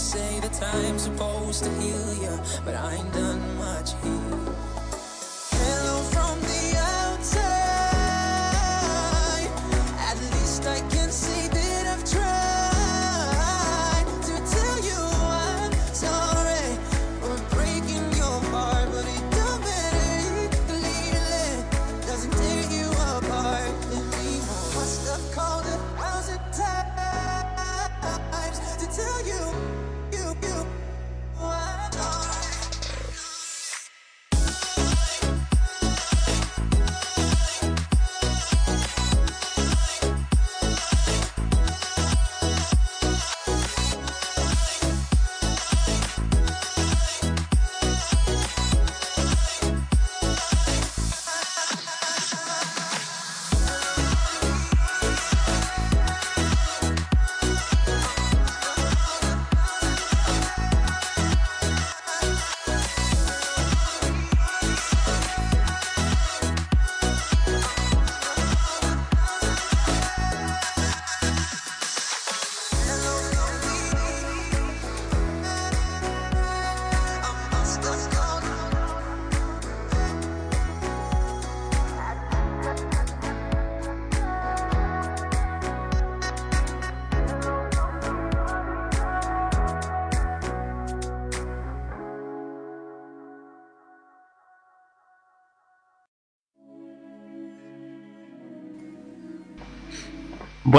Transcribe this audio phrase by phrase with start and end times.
[0.00, 4.79] Say that time's supposed to heal you, but I ain't done much here.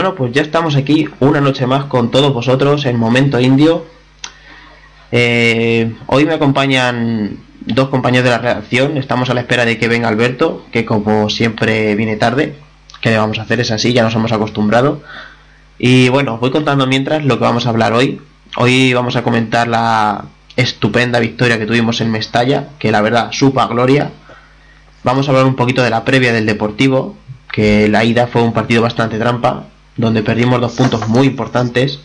[0.02, 3.86] Bueno, pues ya estamos aquí una noche más con todos vosotros en Momento Indio.
[5.12, 8.98] Eh, hoy me acompañan dos compañeros de la redacción.
[8.98, 12.56] Estamos a la espera de que venga Alberto, que como siempre viene tarde.
[13.00, 13.60] ¿Qué le vamos a hacer?
[13.60, 15.04] Es así, ya nos hemos acostumbrado.
[15.78, 18.20] Y bueno, os voy contando mientras lo que vamos a hablar hoy.
[18.58, 20.26] Hoy vamos a comentar la
[20.56, 24.10] estupenda victoria que tuvimos en Mestalla, que la verdad supa gloria.
[25.04, 27.18] Vamos a hablar un poquito de la previa del Deportivo,
[27.52, 29.66] que la ida fue un partido bastante trampa,
[30.02, 32.00] donde perdimos dos puntos muy importantes.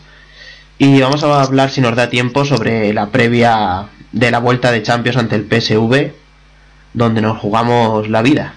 [0.78, 4.82] Y vamos a hablar, si nos da tiempo, sobre la previa de la vuelta de
[4.82, 6.12] Champions ante el PSV,
[6.92, 8.54] donde nos jugamos la vida.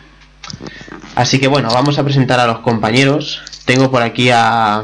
[1.16, 3.42] Así que bueno, vamos a presentar a los compañeros.
[3.66, 4.84] Tengo por aquí a,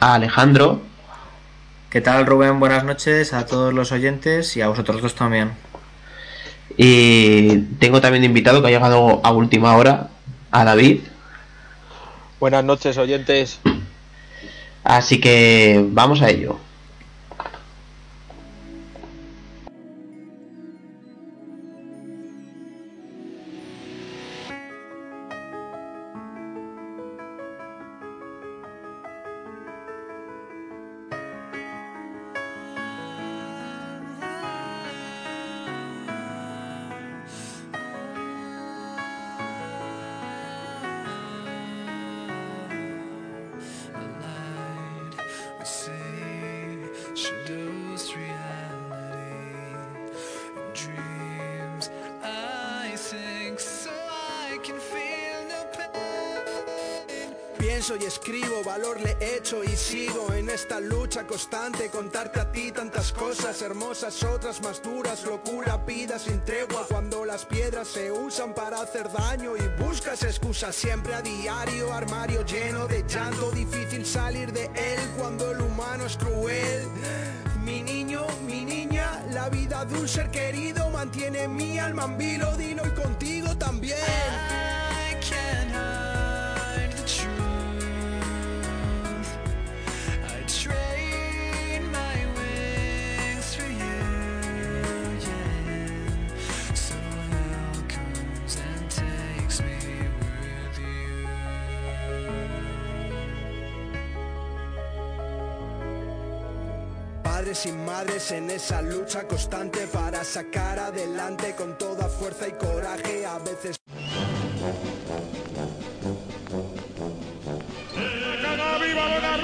[0.00, 0.82] a Alejandro.
[1.90, 2.58] ¿Qué tal Rubén?
[2.58, 5.52] Buenas noches a todos los oyentes y a vosotros dos también.
[6.76, 10.08] Y tengo también invitado que ha llegado a última hora,
[10.50, 11.00] a David.
[12.38, 13.60] Buenas noches, oyentes.
[14.86, 16.60] Así que vamos a ello.
[59.52, 61.88] Y sigo en esta lucha constante.
[61.88, 65.24] Contarte a ti tantas cosas hermosas, otras más duras.
[65.24, 66.84] Locura, pida sin tregua.
[66.88, 71.92] Cuando las piedras se usan para hacer daño y buscas excusas siempre a diario.
[71.92, 76.88] Armario lleno de llanto, difícil salir de él cuando el humano es cruel.
[77.62, 82.52] Mi niño, mi niña, la vida de un ser querido mantiene mi alma en vilo,
[82.60, 84.55] y contigo también.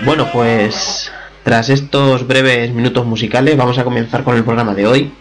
[0.05, 1.13] Bueno, pues
[1.45, 5.13] tras estos breves minutos musicales vamos a comenzar con el programa de hoy.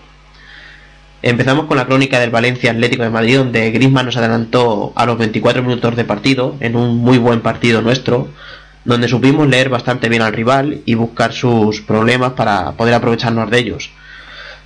[1.21, 5.19] Empezamos con la crónica del Valencia Atlético de Madrid, donde Griezmann nos adelantó a los
[5.19, 8.29] 24 minutos de partido, en un muy buen partido nuestro,
[8.83, 13.59] donde supimos leer bastante bien al rival y buscar sus problemas para poder aprovecharnos de
[13.59, 13.91] ellos.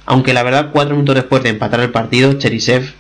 [0.06, 2.94] Aunque la verdad, cuatro minutos después de empatar el partido, Cherisev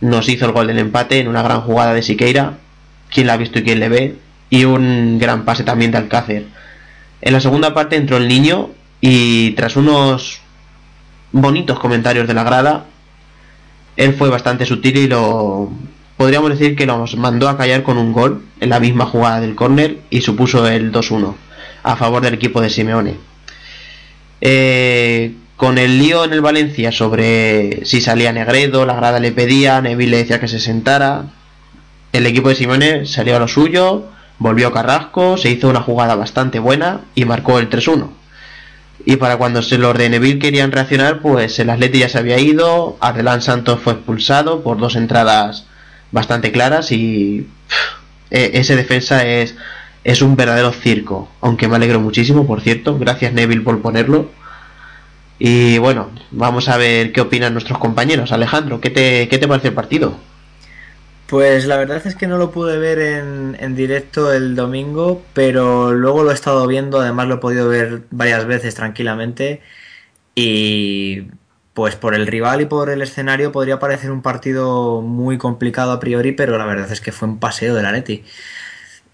[0.00, 2.58] nos hizo el gol del empate en una gran jugada de Siqueira,
[3.10, 4.16] quien la ha visto y quien le ve,
[4.50, 6.46] y un gran pase también de Alcácer.
[7.20, 8.70] En la segunda parte entró el niño
[9.00, 10.40] y tras unos
[11.32, 12.84] bonitos comentarios de la grada,
[13.96, 15.70] él fue bastante sutil y lo
[16.16, 19.54] podríamos decir que nos mandó a callar con un gol en la misma jugada del
[19.54, 21.34] córner y supuso el 2-1
[21.82, 23.16] a favor del equipo de Simeone.
[24.40, 29.80] Eh, con el lío en el Valencia sobre si salía Negredo, la grada le pedía,
[29.80, 31.26] Neville le decía que se sentara,
[32.12, 34.06] el equipo de Simeone salió a lo suyo,
[34.38, 38.08] volvió Carrasco, se hizo una jugada bastante buena y marcó el 3-1.
[39.06, 42.38] Y para cuando se los de Neville querían reaccionar, pues el Atleti ya se había
[42.38, 45.66] ido, Ardelán Santos fue expulsado por dos entradas
[46.14, 47.48] bastante claras y
[48.30, 49.56] eh, ese defensa es,
[50.04, 54.30] es un verdadero circo, aunque me alegro muchísimo, por cierto, gracias Neville por ponerlo.
[55.40, 58.30] Y bueno, vamos a ver qué opinan nuestros compañeros.
[58.30, 60.16] Alejandro, ¿qué te, qué te parece el partido?
[61.26, 65.92] Pues la verdad es que no lo pude ver en, en directo el domingo, pero
[65.92, 69.60] luego lo he estado viendo, además lo he podido ver varias veces tranquilamente
[70.36, 71.24] y
[71.74, 76.00] pues por el rival y por el escenario podría parecer un partido muy complicado a
[76.00, 78.24] priori, pero la verdad es que fue un paseo del Atleti.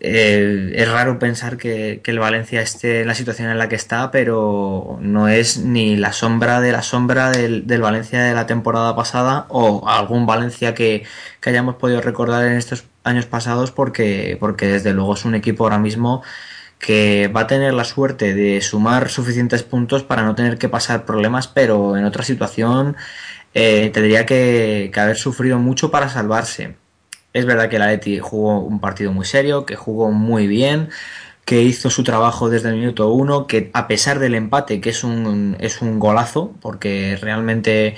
[0.02, 4.10] Eh, es raro pensar que, el Valencia esté en la situación en la que está,
[4.10, 8.96] pero no es ni la sombra de la sombra del, del Valencia de la temporada
[8.96, 11.04] pasada o algún Valencia que,
[11.40, 15.64] que hayamos podido recordar en estos años pasados porque, porque desde luego es un equipo
[15.64, 16.22] ahora mismo
[16.80, 21.04] que va a tener la suerte de sumar suficientes puntos para no tener que pasar
[21.04, 22.96] problemas, pero en otra situación
[23.54, 26.76] eh, tendría que, haber sufrido mucho para salvarse.
[27.32, 30.88] Es verdad que el Atleti jugó un partido muy serio, que jugó muy bien,
[31.44, 35.04] que hizo su trabajo desde el minuto uno, que a pesar del empate, que es
[35.04, 37.96] un, es un golazo, porque realmente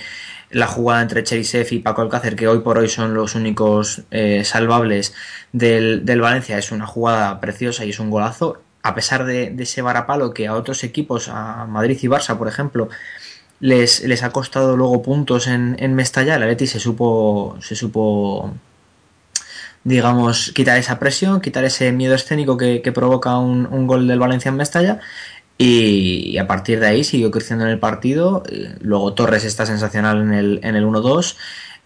[0.50, 4.44] la jugada entre Cherisev y Paco Alcácer, que hoy por hoy son los únicos eh,
[4.44, 5.14] salvables
[5.52, 8.60] del, del, Valencia, es una jugada preciosa y es un golazo.
[8.82, 12.88] A pesar de, ese varapalo que a otros equipos, a Madrid y Barça, por ejemplo,
[13.60, 18.52] les, les ha costado luego puntos en, en Mestalla, el Atleti se supo, se supo
[19.84, 24.18] digamos, quitar esa presión, quitar ese miedo escénico que, que provoca un, un, gol del
[24.18, 25.00] Valencia en Mestalla.
[25.58, 28.42] Y, a partir de ahí siguió creciendo en el partido.
[28.80, 31.36] Luego Torres está sensacional en el, en el 1-2.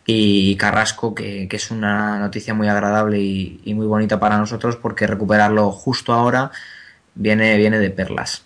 [0.07, 5.07] Y Carrasco, que, que, es una noticia muy agradable y, muy bonita para nosotros, porque
[5.07, 6.53] recuperarlo justo ahora
[7.17, 8.45] viene, viene de perlas.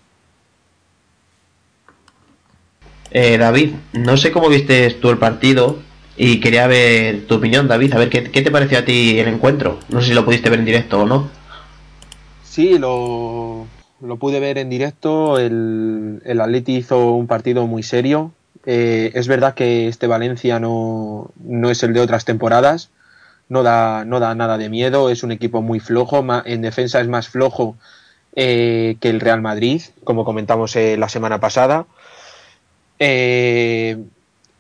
[3.10, 5.78] Eh, David, no sé cómo viste tú el partido,
[6.22, 9.28] Y quería ver tu opinión, David, a ver qué, qué te pareció a ti el
[9.28, 9.78] encuentro.
[9.88, 11.30] No sé si lo pudiste ver en directo o no.
[12.42, 13.66] Sí, lo,
[14.02, 15.38] lo pude ver en directo.
[15.38, 18.32] El, el Atleti hizo un partido muy serio.
[18.66, 22.90] Eh, es verdad que este Valencia no, no, es el de otras temporadas.
[23.48, 25.08] No da, no da nada de miedo.
[25.08, 26.22] Es un equipo muy flojo.
[26.44, 27.76] En defensa es más flojo
[28.36, 31.86] eh, que el Real Madrid, como comentamos eh, la semana pasada.
[32.98, 33.96] Eh,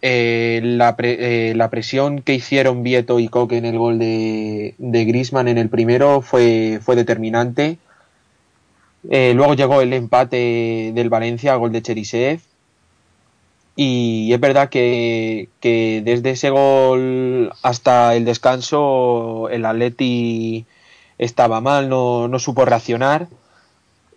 [0.02, 5.46] la, pre, la, presión que hicieron Vieto y Coque en el gol de, de Grisman
[5.46, 7.78] en el primero fue, fue determinante.
[9.02, 12.40] Luego llegó el empate del Valencia, gol de Cherisev.
[13.76, 20.66] Y es verdad que, que, desde ese gol hasta el descanso el Atleti
[21.18, 23.28] estaba mal, no, no supo reaccionar.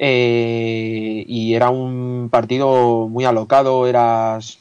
[0.06, 4.60] Eh, y era un partido muy alocado, eras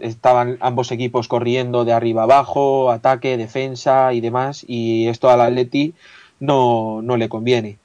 [0.00, 5.94] estaban ambos equipos corriendo de arriba abajo, ataque, defensa y demás, y esto al Atleti
[6.40, 7.78] no, no le conviene.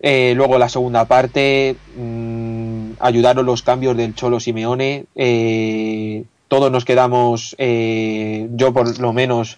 [0.00, 5.06] Eh, luego la segunda parte mmm, ayudaron los cambios del Cholo Simeone.
[5.14, 9.56] Eh, todos nos quedamos, eh, yo por lo menos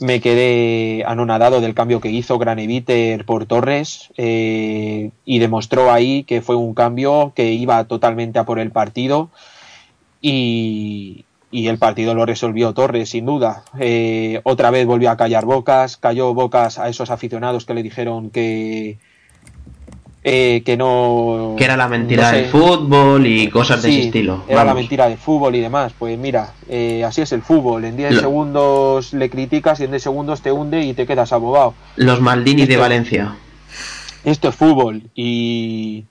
[0.00, 6.42] me quedé anonadado del cambio que hizo Graneviter por Torres eh, y demostró ahí que
[6.42, 9.30] fue un cambio que iba totalmente a por el partido
[10.20, 13.64] y, y el partido lo resolvió Torres, sin duda.
[13.78, 18.30] Eh, otra vez volvió a callar bocas, cayó bocas a esos aficionados que le dijeron
[18.30, 18.98] que,
[20.24, 21.54] eh, que no.
[21.56, 24.44] Que era la mentira no sé, del fútbol y cosas sí, de ese estilo.
[24.48, 25.92] Era la mentira del fútbol y demás.
[25.98, 27.84] Pues mira, eh, así es el fútbol.
[27.84, 31.32] En 10 Lo- segundos le criticas y en 10 segundos te hunde y te quedas
[31.32, 31.74] abobado.
[31.96, 33.36] Los Maldini de Valencia.
[34.24, 36.04] Esto es fútbol y,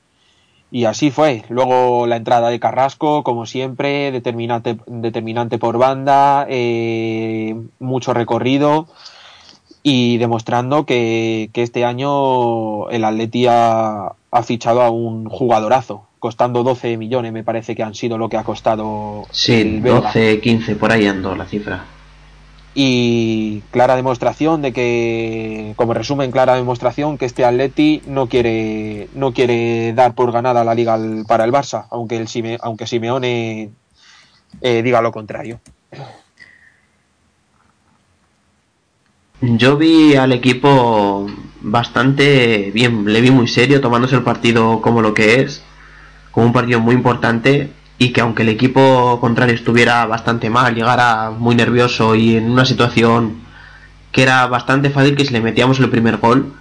[0.72, 1.44] y así fue.
[1.50, 8.88] Luego la entrada de Carrasco, como siempre, determinante, determinante por banda, eh, mucho recorrido
[9.90, 16.64] y demostrando que, que este año el Atleti ha, ha fichado a un jugadorazo, costando
[16.64, 20.02] 12 millones, me parece que han sido lo que ha costado Sí, el belga.
[20.02, 21.86] 12, 15, por ahí ando la cifra.
[22.76, 29.32] y clara demostración de que, como resumen, clara demostración que este Atleti no quiere, no
[29.32, 33.70] quiere dar por ganada la liga para el Barça, aunque, el Sime- aunque Simeone
[34.62, 35.60] eh, diga lo contrario.
[39.42, 41.28] Yo vi al equipo
[41.62, 45.62] bastante bien, le vi muy serio, tomándose el partido como lo que es,
[46.32, 51.30] como un partido muy importante y que aunque el equipo contrario estuviera bastante mal, llegara
[51.32, 53.38] muy nervioso y en una situación
[54.12, 56.54] que era bastante fácil que si le metíamos el primer gol,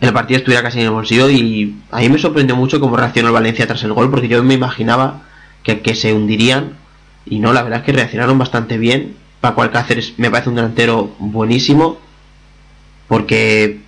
[0.00, 3.28] el partido estuviera casi en el bolsillo y a mí me sorprendió mucho cómo reaccionó
[3.28, 5.22] el Valencia tras el gol porque yo me imaginaba
[5.64, 6.74] que, que se hundirían
[7.26, 9.16] y no, la verdad es que reaccionaron bastante bien.
[9.40, 11.98] Paco Alcáceres me parece un delantero buenísimo
[13.06, 13.80] porque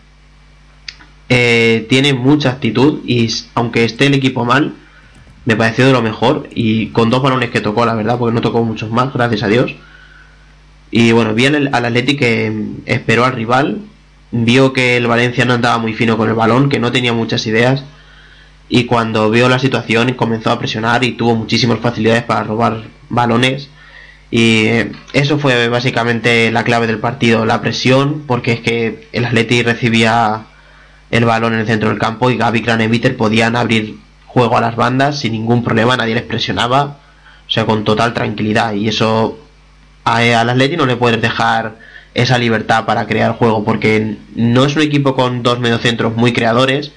[1.28, 4.74] eh, tiene mucha actitud y aunque esté el equipo mal,
[5.44, 8.40] me pareció de lo mejor y con dos balones que tocó, la verdad, porque no
[8.40, 9.74] tocó muchos más, gracias a Dios.
[10.90, 13.82] Y bueno, vi al, al Atleti que mm, esperó al rival,
[14.32, 17.46] vio que el Valencia no andaba muy fino con el balón, que no tenía muchas
[17.46, 17.84] ideas
[18.70, 23.68] y cuando vio la situación comenzó a presionar y tuvo muchísimas facilidades para robar balones
[24.30, 24.68] y
[25.12, 30.42] eso fue básicamente la clave del partido, la presión, porque es que el Atleti recibía
[31.10, 33.96] el balón en el centro del campo y Gaby Craneviter podían abrir
[34.26, 36.98] juego a las bandas sin ningún problema, nadie les presionaba,
[37.48, 39.38] o sea, con total tranquilidad y eso
[40.04, 41.76] al Atleti no le puedes dejar
[42.14, 46.92] esa libertad para crear juego porque no es un equipo con dos mediocentros muy creadores,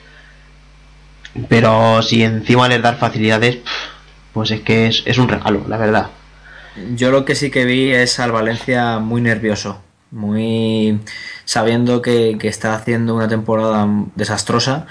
[1.49, 3.57] pero si encima les das facilidades,
[4.33, 6.07] pues es que es, es un regalo, la verdad.
[6.95, 10.99] Yo lo que sí que vi es al Valencia muy nervioso, muy
[11.45, 14.87] sabiendo que, que está haciendo una temporada desastrosa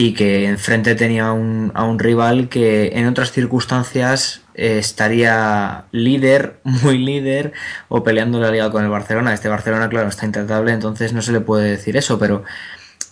[0.00, 6.60] y que enfrente tenía un, a un rival que en otras circunstancias eh, estaría líder,
[6.64, 7.52] muy líder,
[7.88, 9.34] o peleando la liga con el Barcelona.
[9.34, 12.44] Este Barcelona, claro, está intratable, entonces no se le puede decir eso, pero,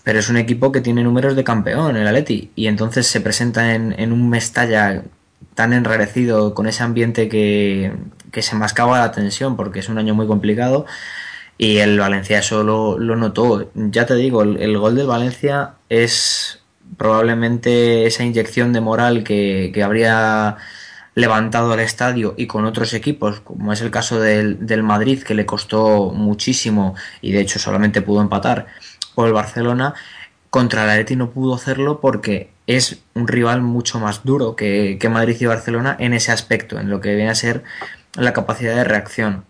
[0.05, 3.75] pero es un equipo que tiene números de campeón, el Atleti, y entonces se presenta
[3.75, 5.03] en, en un Mestalla
[5.57, 7.93] tan enrarecido con ese ambiente que,
[8.31, 10.87] que, se mascaba la tensión porque es un año muy complicado
[11.59, 13.71] y el Valencia eso lo, notó.
[13.75, 16.61] Ya te digo, el, gol del Valencia es
[16.99, 20.57] probablemente esa inyección de moral que, que, habría
[21.15, 25.35] levantado el estadio y con otros equipos, como es el caso del, del Madrid, que
[25.35, 28.67] le costó muchísimo y de hecho solamente pudo empatar,
[29.15, 29.95] o el Barcelona,
[30.51, 35.09] contra el Atleti no pudo hacerlo porque es un rival mucho más duro que, que,
[35.09, 37.63] Madrid y Barcelona en ese aspecto, en lo que viene a ser
[38.15, 39.45] la capacidad de reacción.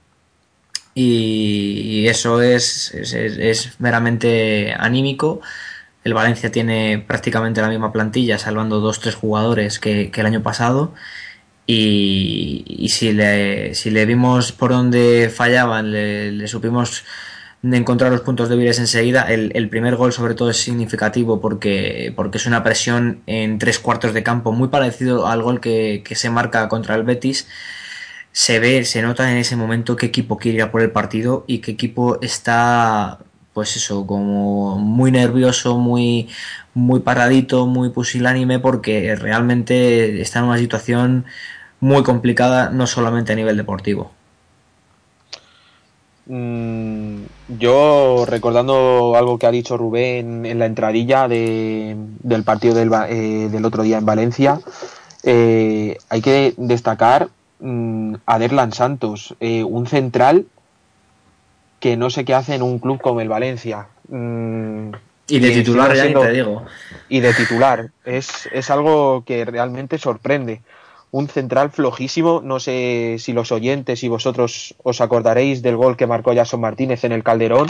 [0.94, 5.40] y eso es, es, es meramente anímico.
[6.04, 10.42] El Valencia tiene prácticamente la misma plantilla, salvando dos tres jugadores que, que el año
[10.42, 10.94] pasado.
[11.66, 17.04] Y, si, le, si le vimos por dónde fallaban, le supimos
[17.74, 19.22] encontrar los puntos débiles enseguida.
[19.22, 24.14] El, primer gol, sobre todo, es significativo porque, porque es una presión en tres cuartos
[24.14, 27.46] de campo, muy parecido al gol que, que se marca contra el Betis
[28.36, 31.44] se ve, se nota en ese momento qué equipo quiere ir a por el partido
[31.46, 33.20] y qué equipo está,
[33.54, 36.28] pues eso, como muy nervioso, muy,
[36.74, 41.24] muy paradito, muy pusilánime, porque realmente está en una situación
[41.80, 44.12] muy complicada, no solamente a nivel deportivo.
[46.26, 47.22] Mm,
[47.58, 53.48] yo, recordando algo que ha dicho Rubén en la entradilla de, del partido del, eh,
[53.50, 54.60] del, otro día en Valencia,
[55.22, 57.28] eh, hay que destacar
[57.60, 60.46] mmm, Aderlan Santos, eh, un central
[61.78, 63.86] que no sé qué hace en un club como el Valencia.
[64.08, 64.90] Mm,
[65.28, 66.64] y de titular, ya te digo.
[67.08, 67.90] Y de titular.
[68.04, 70.60] Es, es algo que realmente sorprende.
[71.10, 72.40] Un central flojísimo.
[72.42, 77.04] No sé si los oyentes y vosotros os acordaréis del gol que marcó Jason Martínez
[77.04, 77.68] en el Calderón.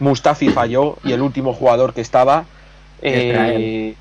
[0.00, 2.44] Mustafi falló y el último jugador que estaba
[3.02, 3.94] eh,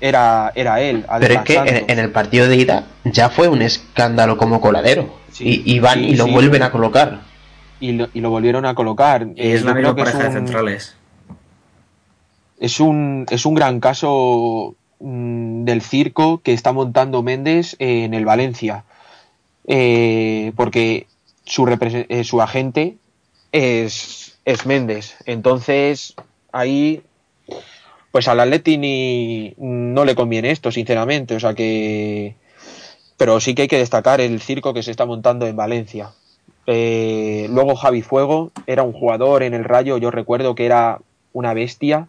[0.00, 1.04] era, era él.
[1.20, 5.14] Pero es que en, en, el partido de ida ya fue un escándalo como coladero.
[5.32, 7.20] Sí, y, y, van sí, y lo sí, vuelven a colocar.
[7.80, 9.28] Y lo, y lo, volvieron a colocar.
[9.36, 10.96] Y es la misma pareja de centrales.
[12.58, 18.14] Es un, es un gran caso mmm, del circo que está montando Méndez eh, en
[18.14, 18.84] el Valencia.
[19.66, 21.06] Eh, porque
[21.44, 22.96] su, eh, su agente
[23.52, 25.16] es, es Méndez.
[25.26, 26.14] Entonces,
[26.52, 27.02] ahí
[28.10, 31.34] pues al Atleti ni no le conviene esto, sinceramente.
[31.34, 32.34] O sea que.
[33.16, 36.12] Pero sí que hay que destacar el circo que se está montando en Valencia.
[36.66, 41.00] Luego Javi Fuego era un jugador en el Rayo, yo recuerdo que era
[41.32, 42.08] una bestia,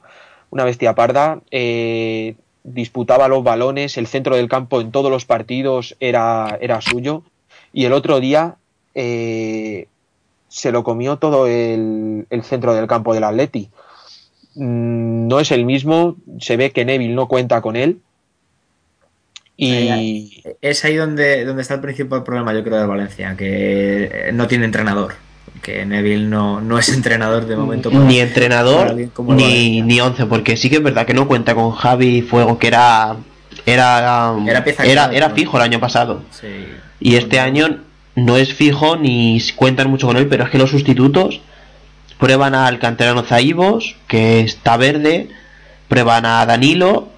[0.50, 1.42] una bestia parda.
[2.64, 7.24] Disputaba los balones, el centro del campo en todos los partidos era, era suyo.
[7.74, 8.56] Y el otro día
[8.96, 9.88] eh,
[10.48, 13.70] se lo comió todo el, el centro del campo del Atleti
[14.60, 18.00] no es el mismo, se ve que Neville no cuenta con él.
[19.56, 24.48] Y es ahí donde, donde está el principal problema, yo creo, de Valencia, que no
[24.48, 25.16] tiene entrenador.
[25.62, 27.92] Que Neville no, no es entrenador de momento.
[27.92, 28.96] Para, ni entrenador,
[29.28, 32.68] ni, ni once, porque sí que es verdad que no cuenta con Javi Fuego, que
[32.68, 33.18] era
[33.66, 36.24] era era, era, era fijo el año pasado.
[36.32, 36.48] Sí.
[37.00, 37.80] Y este año
[38.16, 41.42] no es fijo ni cuentan mucho con él, pero es que los sustitutos
[42.18, 45.30] prueban al canterano Zaibos, que está verde,
[45.88, 47.10] prueban a Danilo,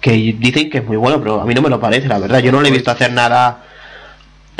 [0.00, 2.40] que dicen que es muy bueno, pero a mí no me lo parece, la verdad.
[2.40, 3.64] Yo no le he visto hacer nada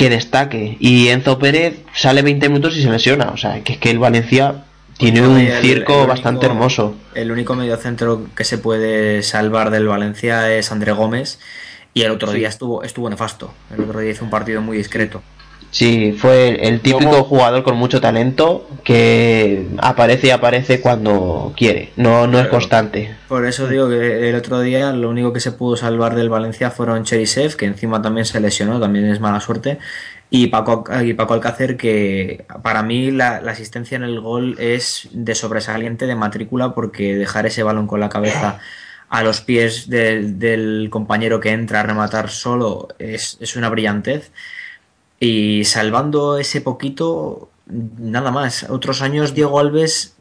[0.02, 0.76] que destaque.
[0.80, 3.30] Y Enzo Pérez sale 20 minutos y se lesiona.
[3.30, 4.64] O sea, que es que el Valencia
[4.98, 6.96] tiene un el, circo el único, bastante hermoso.
[7.14, 11.38] El único mediocentro que se puede salvar del Valencia es André Gómez.
[11.94, 12.38] Y el otro sí.
[12.38, 13.54] día estuvo, estuvo nefasto.
[13.72, 15.22] El otro día hizo un partido muy discreto.
[15.72, 17.24] Sí, fue el típico ¿Cómo?
[17.24, 23.16] jugador con mucho talento que aparece y aparece cuando quiere, no, no es constante.
[23.26, 26.70] Por eso digo que el otro día lo único que se pudo salvar del Valencia
[26.70, 29.78] fueron Cherisev, que encima también se lesionó, también es mala suerte,
[30.28, 35.08] y Paco, y Paco Alcácer, que para mí la, la asistencia en el gol es
[35.12, 38.60] de sobresaliente de matrícula porque dejar ese balón con la cabeza
[39.08, 44.32] a los pies de, del compañero que entra a rematar solo es, es una brillantez.
[45.24, 48.66] Y salvando ese poquito, nada más.
[48.68, 50.16] Otros años Diego Alves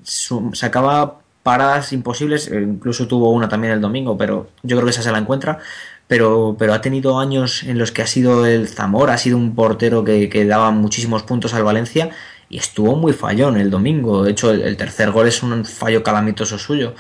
[0.54, 5.02] sacaba paradas imposibles, eh, incluso tuvo una también el domingo, pero yo creo que esa
[5.02, 5.58] se la encuentra.
[6.06, 9.56] Pero, pero ha tenido años en los que ha sido el Zamora, ha sido un
[9.56, 12.12] portero que, que daba muchísimos puntos al Valencia
[12.48, 14.24] y estuvo muy fallón el domingo.
[14.24, 16.94] De hecho, el, el tercer gol es un fallo calamitoso suyo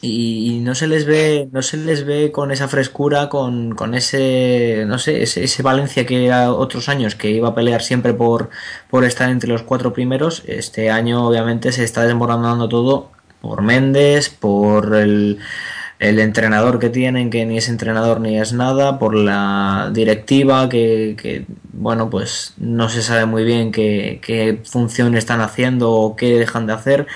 [0.00, 4.84] y no se les ve no se les ve con esa frescura con, con ese
[4.86, 8.50] no sé ese, ese, Valencia que era otros años que iba a pelear siempre por
[8.90, 14.28] por estar entre los cuatro primeros este año obviamente se está desmoronando todo por Méndez
[14.30, 15.38] por el
[15.98, 21.16] el entrenador que tienen que ni es entrenador ni es nada por la directiva que,
[21.20, 26.38] que bueno pues no se sabe muy bien qué, qué función están haciendo o qué
[26.38, 27.06] dejan de hacer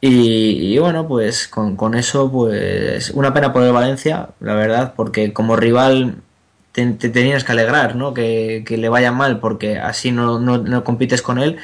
[0.00, 4.94] y, y, bueno, pues con, con, eso, pues una pena por el Valencia, la verdad,
[4.96, 6.22] porque como rival
[6.72, 8.14] te, te tenías que alegrar, ¿no?
[8.14, 11.58] Que, que, le vaya mal, porque así no, no, no, compites con él.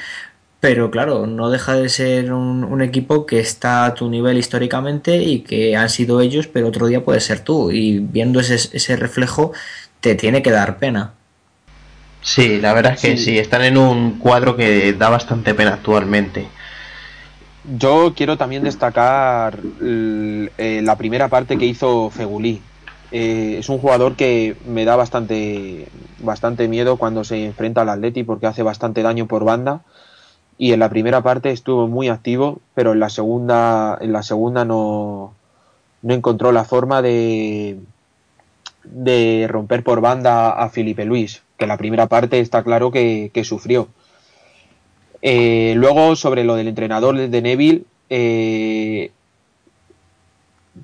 [0.60, 5.18] Pero claro, no deja de ser un, un, equipo que está a tu nivel históricamente
[5.18, 7.70] y que han sido ellos, pero otro día puede ser tú.
[7.70, 9.52] Y viendo ese, ese reflejo,
[10.00, 11.12] te tiene que dar pena.
[12.24, 13.38] Sí, la verdad es que sí.
[13.38, 16.48] están en un cuadro que da bastante pena actualmente.
[17.78, 22.60] Yo quiero también destacar eh, la primera parte que hizo Fegulí.
[23.10, 28.24] Eh, es un jugador que me da bastante, bastante miedo cuando se enfrenta al Atleti
[28.24, 29.82] porque hace bastante daño por banda
[30.58, 34.64] y en la primera parte estuvo muy activo, pero en la segunda, en la segunda
[34.64, 35.34] no,
[36.02, 37.78] no encontró la forma de,
[38.84, 43.30] de romper por banda a Felipe Luis, que en la primera parte está claro que,
[43.44, 43.88] sufrió.
[45.26, 49.10] Eh, luego, sobre lo del entrenador de Neville, eh,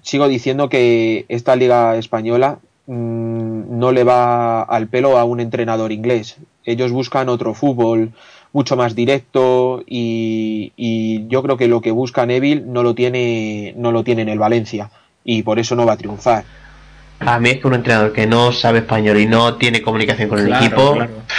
[0.00, 5.92] sigo diciendo que esta liga española mm, no le va al pelo a un entrenador
[5.92, 6.38] inglés.
[6.64, 8.12] Ellos buscan otro fútbol,
[8.54, 10.72] mucho más directo y,
[11.28, 14.38] yo creo que lo que busca Neville no lo tiene no lo tiene en el
[14.38, 14.90] Valencia
[15.22, 16.44] y por eso no va a triunfar.
[17.18, 20.38] A mí es que un entrenador que no sabe español y no tiene comunicación con
[20.38, 20.96] el equipo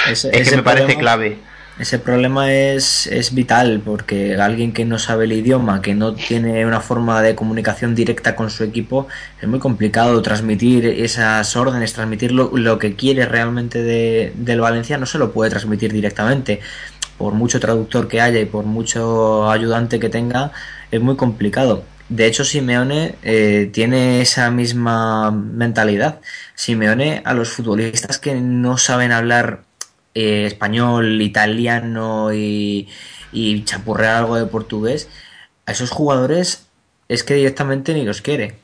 [0.08, 1.50] es que me parece clave.
[1.82, 6.64] Ese problema es, es vital porque alguien que no sabe el idioma, que no tiene
[6.64, 9.08] una forma de comunicación directa con su equipo,
[9.42, 15.00] es muy complicado transmitir esas órdenes, transmitir lo, lo que quiere realmente de, del Valencia,
[15.00, 16.60] no se lo puede transmitir directamente
[17.18, 20.52] por mucho traductor que haya y por mucho ayudante que tenga,
[20.92, 21.84] es muy complicado.
[22.10, 26.20] De hecho, Simeone eh, tiene esa misma mentalidad.
[26.54, 29.64] Simeone a los futbolistas que no saben hablar
[30.14, 32.88] eh, español, italiano y,
[33.32, 35.10] y chapurrear algo de portugués,
[35.66, 36.68] a esos jugadores
[37.08, 38.56] es que directamente ni los quiere.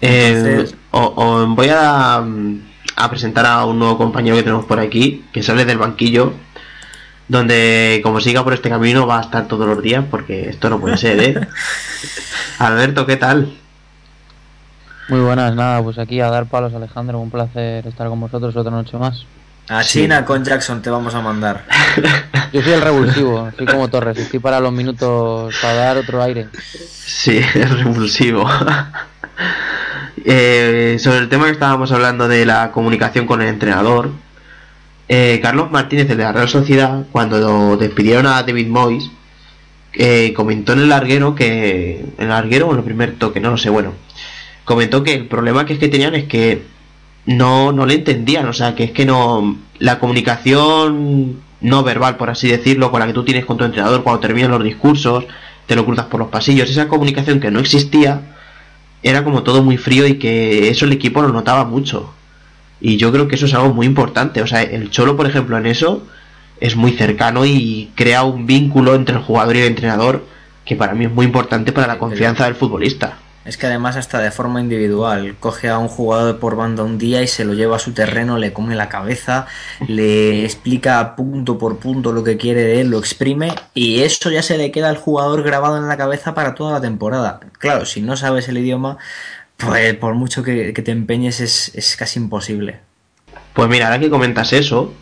[0.00, 2.24] Eh, voy a,
[2.96, 6.32] a, presentar a un nuevo compañero que tenemos por aquí, que sale del banquillo
[7.28, 10.80] donde como siga por este camino va a estar todos los días porque esto no
[10.80, 11.48] puede ser, ¿eh?
[12.58, 13.52] Alberto, ¿qué tal?
[15.08, 18.72] Muy buenas, nada, pues aquí a dar palos Alejandro, un placer estar con vosotros otra
[18.72, 19.24] noche más.
[19.68, 21.64] A China con Jackson te vamos a mandar.
[22.52, 26.48] Yo soy el revulsivo, soy como Torres, estoy para los minutos para dar otro aire.
[26.52, 28.48] Sí, el revulsivo.
[30.24, 34.12] eh, sobre el tema que estábamos hablando de la comunicación con el entrenador,
[35.08, 39.10] eh, Carlos Martínez de la Real Sociedad, cuando despidieron a David Moyes,
[39.94, 42.04] eh, comentó en el larguero que.
[42.18, 43.94] En el larguero o en el primer toque, no lo sé, bueno.
[44.64, 46.75] Comentó que el problema que es que tenían es que
[47.26, 49.56] no, no le entendían, o sea, que es que no.
[49.78, 54.02] La comunicación no verbal, por así decirlo, con la que tú tienes con tu entrenador
[54.02, 55.24] cuando terminan los discursos,
[55.66, 58.22] te lo cruzas por los pasillos, esa comunicación que no existía,
[59.02, 62.12] era como todo muy frío y que eso el equipo lo notaba mucho.
[62.80, 64.42] Y yo creo que eso es algo muy importante.
[64.42, 66.06] O sea, el Cholo, por ejemplo, en eso
[66.60, 70.24] es muy cercano y crea un vínculo entre el jugador y el entrenador
[70.64, 73.18] que para mí es muy importante para la confianza del futbolista.
[73.46, 77.22] Es que además hasta de forma individual, coge a un jugador por banda un día
[77.22, 79.46] y se lo lleva a su terreno, le come la cabeza,
[79.86, 84.42] le explica punto por punto lo que quiere de él, lo exprime y eso ya
[84.42, 87.38] se le queda al jugador grabado en la cabeza para toda la temporada.
[87.58, 88.98] Claro, si no sabes el idioma,
[89.56, 92.80] pues por mucho que, te empeñes es, casi imposible.
[93.52, 94.92] Pues mira, ahora que comentas eso,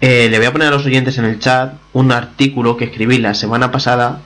[0.00, 3.18] eh, le voy a poner a los oyentes en el chat un artículo que escribí
[3.18, 4.20] la semana pasada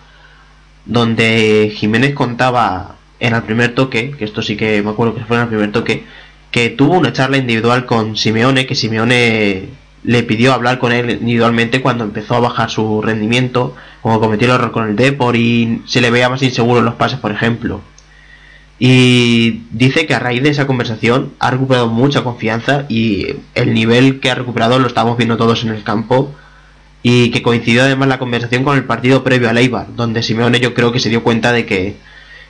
[0.85, 5.37] donde Jiménez contaba en el primer toque, que esto sí que me acuerdo que fue
[5.37, 6.05] en el primer toque,
[6.51, 9.69] que tuvo una charla individual con Simeone, que Simeone
[10.03, 14.55] le pidió hablar con él individualmente cuando empezó a bajar su rendimiento, como cometió el
[14.55, 17.81] error con el Depor y se le veía más inseguro en los pases, por ejemplo.
[18.81, 24.19] Y dice que a raíz de esa conversación ha recuperado mucha confianza y el nivel
[24.19, 26.35] que ha recuperado lo estamos viendo todos en el campo.
[27.05, 30.75] Y que coincidió además la conversación con el partido previo a Eibar, donde Simeone yo
[30.75, 31.97] creo que se dio cuenta de que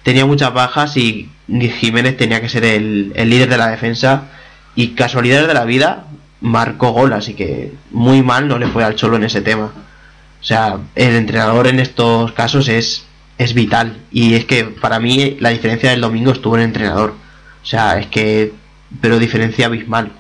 [0.03, 4.25] tenía muchas bajas y Jiménez tenía que ser el, líder de la defensa.
[4.75, 6.07] Y casualidades de la vida,
[6.41, 9.73] marcó gol, así que muy mal no le fue al Cholo en ese tema.
[10.41, 13.05] O sea, el entrenador en estos casos es
[13.39, 13.99] es vital.
[14.11, 17.15] Y es que para mí la diferencia del domingo estuvo en el entrenador.
[17.63, 18.53] O sea, es que.
[19.01, 20.13] Pero diferencia abismal.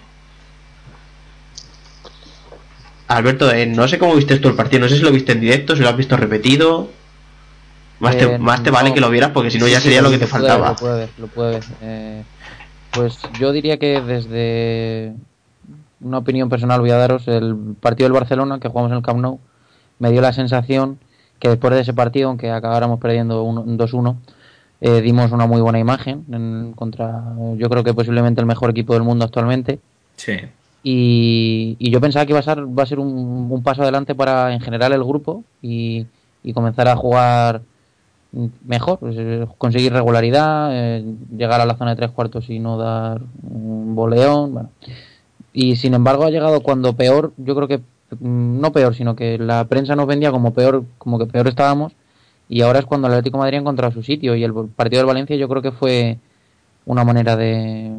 [3.09, 5.40] Alberto, eh, no sé cómo viste tú el partido, no sé si lo viste en
[5.40, 6.90] directo, si lo has visto repetido.
[8.02, 10.10] Más te, eh, más te vale que lo vieras porque si no ya sería lo
[10.10, 10.70] que te faltaba.
[10.70, 11.64] Lo puede ver, lo puede ver.
[11.82, 12.22] Eh,
[12.90, 15.14] pues yo diría que desde
[16.00, 19.20] una opinión personal voy a daros el partido del Barcelona que jugamos en el Camp
[19.20, 19.38] Nou
[20.00, 20.98] me dio la sensación
[21.38, 24.16] que después de ese partido, aunque acabáramos perdiendo 2-1,
[24.80, 27.22] eh, dimos una muy buena imagen en, contra,
[27.56, 29.78] yo creo que posiblemente el mejor equipo del mundo actualmente.
[30.16, 30.38] Sí.
[30.82, 34.60] Y, yo pensaba que iba a ser, va a ser un, paso adelante para en
[34.60, 36.06] general el grupo y,
[36.52, 37.62] comenzar a jugar
[38.64, 41.05] mejor, pues, eh, conseguir regularidad, eh,
[41.37, 44.55] llegar a la zona de tres cuartos y no dar un boleón.
[44.55, 44.71] Bueno.
[45.53, 47.79] Y sin embargo ha llegado cuando peor, yo creo que
[48.21, 51.92] mm, no peor, sino que la prensa nos vendía como peor, como que peor estábamos.
[52.49, 54.35] Y ahora es cuando el Atlético Madrid ha encontrado su sitio.
[54.35, 56.18] Y el partido del Valencia yo creo que fue
[56.87, 57.92] una manera de,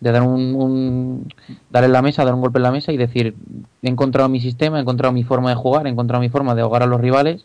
[0.00, 1.32] de dar un, un,
[1.70, 3.34] dar en la mesa, dar un golpe en la mesa y decir
[3.82, 6.62] he encontrado mi sistema, he encontrado mi forma de jugar, he encontrado mi forma de
[6.62, 7.44] ahogar a los rivales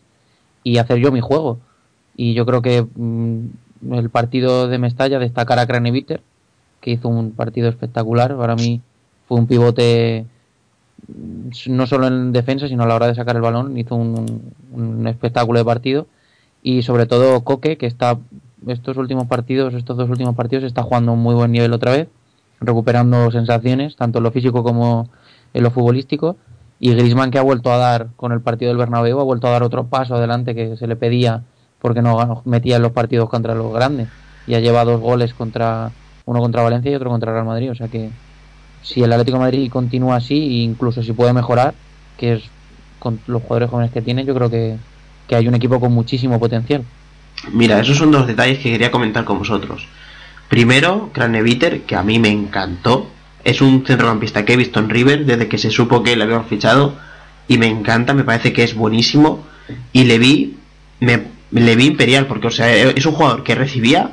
[0.62, 1.58] y hacer yo mi juego.
[2.16, 6.22] Y yo creo que mm, el partido de Mestalla destacar a Craneviter,
[6.80, 8.36] que hizo un partido espectacular.
[8.36, 8.80] Para mí
[9.26, 10.26] fue un pivote
[11.08, 14.52] mm, no solo en defensa, sino a la hora de sacar el balón, hizo un,
[14.72, 16.06] un espectáculo de partido.
[16.62, 18.18] Y sobre todo Coque, que está
[18.66, 21.92] estos últimos partidos, estos dos últimos partidos, está jugando a un muy buen nivel otra
[21.92, 22.08] vez
[22.64, 25.08] recuperando sensaciones, tanto en lo físico como
[25.54, 26.36] en lo futbolístico.
[26.80, 29.50] Y Grisman que ha vuelto a dar con el partido del Bernabéu, ha vuelto a
[29.50, 31.42] dar otro paso adelante que se le pedía
[31.82, 34.08] porque no metía en los partidos contra los grandes.
[34.46, 35.90] Y ha llevado dos goles contra
[36.24, 37.72] uno contra Valencia y otro contra Real Madrid.
[37.72, 38.08] O sea que
[38.82, 41.74] si el Atlético Madrid continúa así, e incluso si puede mejorar,
[42.16, 42.44] que es
[43.00, 44.76] con los jugadores jóvenes que tiene, yo creo que,
[45.26, 46.84] que hay un equipo con muchísimo potencial.
[47.52, 49.88] Mira, esos son dos detalles que quería comentar con vosotros.
[50.48, 53.08] Primero, Craneviter, que a mí me encantó.
[53.42, 56.44] Es un centrocampista que he visto en River desde que se supo que le habían
[56.44, 56.94] fichado
[57.48, 59.44] y me encanta, me parece que es buenísimo
[59.92, 60.56] y le vi
[61.00, 64.10] me, le vi imperial porque o sea, es un jugador que recibía,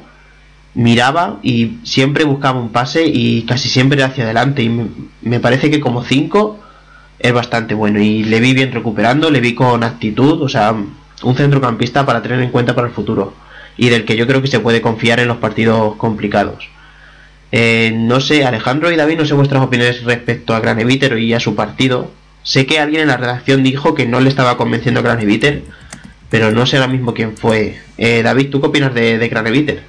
[0.73, 4.69] miraba y siempre buscaba un pase y casi siempre hacia adelante y
[5.21, 6.60] me, parece que como 5
[7.19, 11.36] es bastante bueno y le vi bien recuperando, le vi con actitud, o sea, un
[11.36, 13.34] centrocampista para tener en cuenta para el futuro
[13.78, 16.69] y del que yo creo que se puede confiar en los partidos complicados.
[17.52, 21.39] Eh, no sé, Alejandro y David, no sé vuestras opiniones respecto a Graneviter y a
[21.39, 22.12] su partido.
[22.43, 25.63] Sé que alguien en la redacción dijo que no le estaba convenciendo a Graneviter,
[26.29, 27.77] pero no sé ahora mismo quién fue.
[27.97, 29.83] Eh, David, ¿tú qué opinas de, de Graneviter?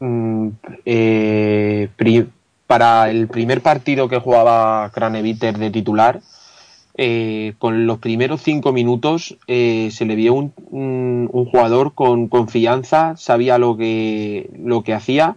[0.00, 0.48] Mm,
[0.84, 1.88] eh,
[2.66, 6.20] para el primer partido que jugaba Graneviter de titular,
[7.00, 12.26] eh, con los primeros cinco minutos eh, se le vio un, un, un, jugador con
[12.26, 15.36] confianza, sabía lo que, lo que hacía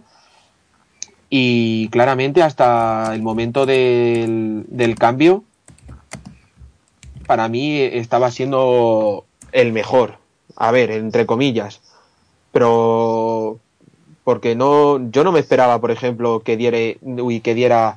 [1.30, 5.44] y claramente hasta el momento del, del cambio
[7.28, 10.18] para mí estaba siendo el mejor,
[10.56, 11.80] a ver, entre comillas,
[12.52, 13.58] pero
[14.24, 17.96] porque no, yo no me esperaba, por ejemplo, que diera, uy, que diera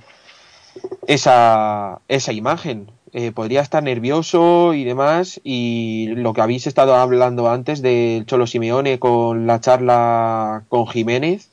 [1.07, 2.87] esa, esa imagen
[3.17, 5.39] eh, podría estar nervioso y demás.
[5.43, 11.49] Y lo que habéis estado hablando antes del Cholo Simeone con la charla con Jiménez,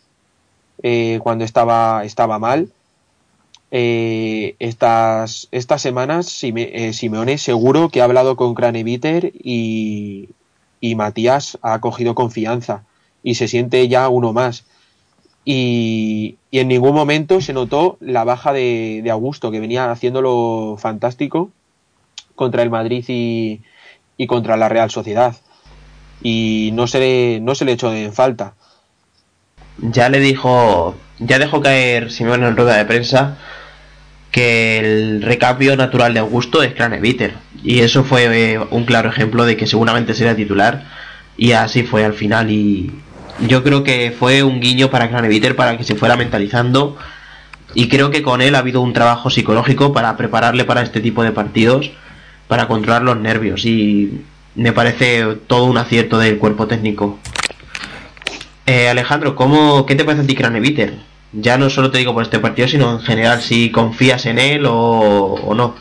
[0.82, 2.72] eh, cuando estaba, estaba mal.
[3.74, 10.28] Eh, estas, estas semanas Sime, Simeone seguro que ha hablado con Craneviter y,
[10.78, 12.85] y Matías ha cogido confianza
[13.22, 14.66] y se siente ya uno más.
[15.46, 20.76] Y, y, en ningún momento se notó la baja de, de, Augusto, que venía haciéndolo
[20.78, 21.50] fantástico
[22.35, 23.62] contra el Madrid y,
[24.18, 25.35] y, contra la Real Sociedad.
[26.22, 28.54] Y no se, le, no se le echó en falta.
[29.78, 33.38] Ya le dijo, ya dejó caer Simón en rueda de prensa
[34.32, 37.34] que el recambio natural de Augusto es Craneviter.
[37.62, 40.84] Y eso fue un claro ejemplo de que seguramente sería titular.
[41.36, 42.50] Y así fue al final.
[42.50, 42.90] Y,
[43.40, 46.96] yo creo que fue un guiño para Craneviter para que se fuera mentalizando
[47.74, 51.24] y creo que con él ha habido un trabajo psicológico para prepararle para este tipo
[51.24, 51.90] de partidos,
[52.48, 54.22] para controlar los nervios y
[54.54, 57.18] me parece todo un acierto del cuerpo técnico.
[58.66, 60.98] Eh, Alejandro, ¿cómo, ¿qué te parece a ti Craneviter?
[61.32, 64.64] Ya no solo te digo por este partido, sino en general si confías en él
[64.68, 65.74] o, no.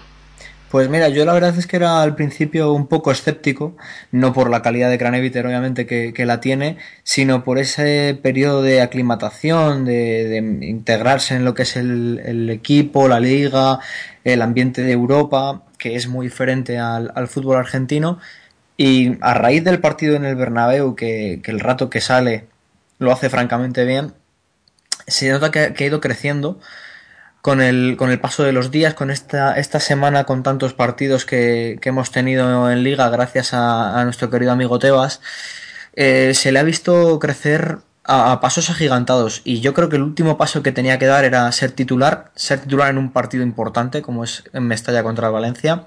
[0.69, 3.75] Pues mira, yo la verdad es que era al principio un poco escéptico,
[4.11, 8.79] no por la calidad de Craneviter obviamente que, la tiene, sino por ese periodo de
[8.79, 13.79] aclimatación, de, integrarse en lo que es el, equipo, la liga,
[14.23, 18.19] el ambiente de Europa, que es muy diferente al, fútbol argentino.
[18.77, 22.45] Y a raíz del partido en el Bernabéu, que el rato que sale
[22.97, 24.13] lo hace francamente bien,
[25.11, 26.59] se nota que, ha ido creciendo
[27.41, 31.25] con el, con el paso de los días, con esta, esta semana con tantos partidos
[31.25, 35.21] que, que hemos tenido en liga gracias a, nuestro querido amigo Tebas,
[35.93, 39.41] eh, se le ha visto crecer a, a, pasos agigantados.
[39.43, 42.61] Y yo creo que el último paso que tenía que dar era ser titular, ser
[42.61, 45.85] titular en un partido importante como es en Mestalla contra Valencia.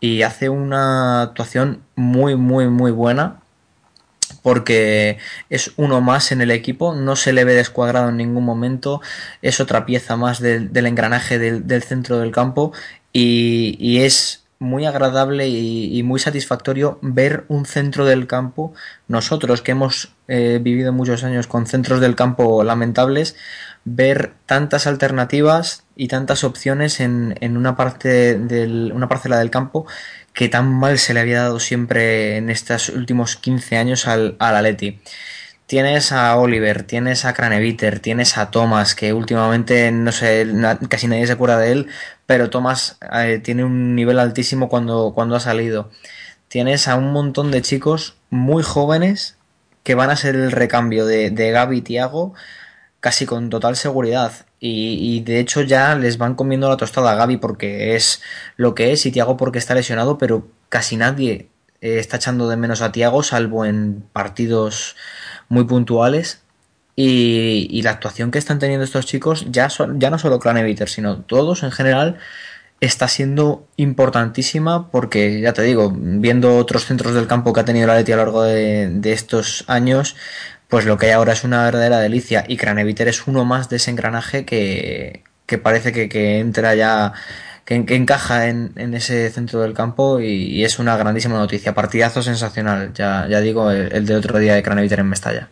[0.00, 3.39] Y hace una actuación muy muy muy buena
[4.42, 9.00] porque es uno más en el equipo, no se le ve descuadrado en ningún momento,
[9.42, 12.72] es otra pieza más del, engranaje del, centro del campo
[13.12, 18.74] y, es muy agradable y, muy satisfactorio ver un centro del campo.
[19.08, 23.36] Nosotros que hemos eh, vivido muchos años con centros del campo lamentables,
[23.84, 29.86] ver tantas alternativas y tantas opciones en, una parte del, una parcela del campo
[30.32, 34.56] que tan mal se le había dado siempre en estos últimos 15 años al, al
[34.56, 35.00] Atleti.
[35.66, 40.44] Tienes a Oliver, tienes a Craneviter, tienes a Thomas, que últimamente no sé,
[40.88, 41.86] casi nadie se acuerda de él,
[42.26, 45.90] pero Thomas eh, tiene un nivel altísimo cuando, cuando ha salido.
[46.48, 49.36] Tienes a un montón de chicos muy jóvenes
[49.84, 52.34] que van a ser el recambio de, de Gaby y Tiago
[53.00, 54.46] casi con total seguridad.
[54.62, 58.20] Y, de hecho ya les van comiendo la tostada a Gaby porque es
[58.56, 61.48] lo que es y Tiago porque está lesionado, pero casi nadie
[61.80, 64.96] eh, está echando de menos a Tiago salvo en partidos
[65.48, 66.42] muy puntuales.
[66.96, 71.70] Y, la actuación que están teniendo estos chicos, ya, no solo Claneviter, sino todos en
[71.72, 72.18] general,
[72.80, 77.86] está siendo importantísima porque, ya te digo, viendo otros centros del campo que ha tenido
[77.86, 80.16] la Leti a lo largo de, estos años,
[80.70, 82.44] pues lo que hay ahora es una verdadera delicia.
[82.48, 85.24] Y Craneviter es uno más de ese engranaje que,
[85.62, 87.12] parece que, entra ya,
[87.64, 91.74] que, encaja en, ese centro del campo y, es una grandísima noticia.
[91.74, 95.48] Partidazo sensacional, ya, ya digo, el, de otro día de Craneviter en Mestalla.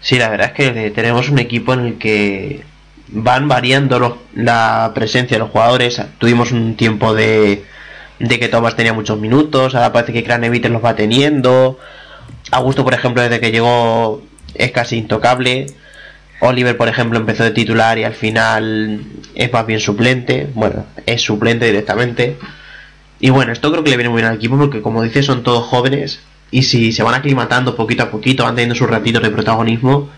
[0.00, 2.64] Sí, la verdad es que tenemos un equipo en el que
[3.08, 6.00] van variando la presencia de los jugadores.
[6.16, 7.64] Tuvimos un tiempo de,
[8.18, 11.78] de que Thomas tenía muchos minutos, ahora parece que Craneviter los va teniendo.
[12.50, 14.22] Augusto, por ejemplo, desde que llegó
[14.54, 15.66] es casi intocable.
[16.40, 19.02] Oliver, por ejemplo, empezó de titular y al final
[19.34, 20.48] es más bien suplente.
[20.54, 22.36] Bueno, es suplente directamente.
[23.20, 25.42] Y bueno, esto creo que le viene muy bien al equipo porque, como dice, son
[25.42, 26.20] todos jóvenes.
[26.50, 30.08] Y si se van aclimatando poquito a poquito, van teniendo sus ratitos de protagonismo,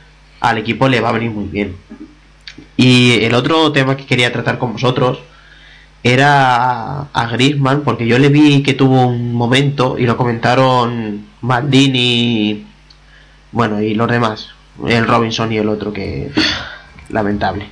[0.40, 1.76] al equipo le va a venir muy bien.
[2.76, 5.20] Y el otro tema que quería tratar con vosotros
[6.02, 12.66] era a Grisman, porque yo le vi que tuvo un momento y lo comentaron Maldini,
[13.52, 14.50] bueno, y los demás,
[14.86, 16.30] el Robinson y el otro que
[17.08, 17.68] lamentable.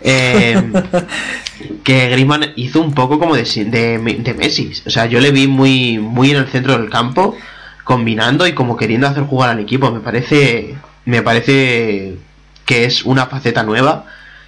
[0.00, 0.72] Eh,
[1.84, 4.72] que Griezmann hizo un poco como de, de, Messi.
[4.86, 7.36] O sea, yo le vi muy, muy en el centro del campo,
[7.84, 9.90] combinando y como queriendo hacer jugar al equipo.
[9.90, 12.16] Me parece, me parece
[12.64, 14.06] que es una faceta nueva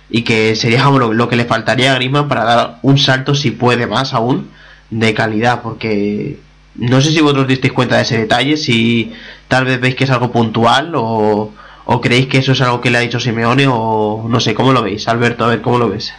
[0.09, 3.51] y que sería como lo, que le faltaría a Griezmann para dar un salto, si
[3.51, 4.51] puede más aún,
[4.91, 5.61] de calidad.
[5.63, 6.39] Porque
[6.75, 9.13] no sé si vosotros disteis cuenta de ese detalle, si
[9.49, 11.53] tal vez veis que es algo puntual o,
[11.85, 14.73] o creéis que eso es algo que le ha dicho Simeone o no sé, ¿cómo
[14.73, 15.09] lo veis?
[15.09, 16.13] Alberto, a ver, ¿cómo lo ves?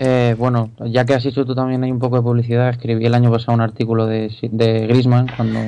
[0.00, 3.14] Eh, bueno, ya que has hecho tú también hay un poco de publicidad, escribí el
[3.14, 5.60] año pasado un artículo de, de Grisman cuando...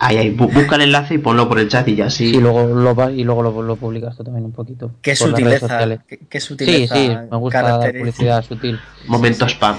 [0.00, 2.26] Ahí, ahí, busca el enlace y ponlo por el chat y ya sí.
[2.26, 4.92] Y luego lo, y luego lo, lo publicas tú también un poquito.
[5.02, 5.98] Qué sutileza.
[6.28, 6.94] Qué, sutileza.
[6.94, 8.78] Sí, sí, me gusta la publicidad sutil.
[9.08, 9.76] Momento spam.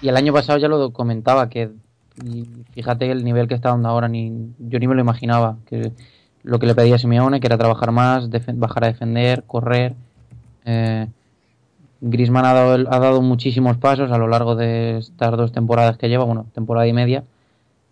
[0.00, 1.70] y, el año pasado ya lo comentaba, que
[2.72, 5.58] fíjate el nivel que está dando ahora, ni yo ni me lo imaginaba.
[5.66, 5.92] que
[6.42, 9.94] Lo que le pedía a Simeone, que era trabajar más, bajar a defender, correr.
[10.64, 11.06] Eh,
[12.00, 16.08] Grisman ha dado, ha dado muchísimos pasos a lo largo de estas dos temporadas que
[16.08, 17.24] lleva, bueno, temporada y media.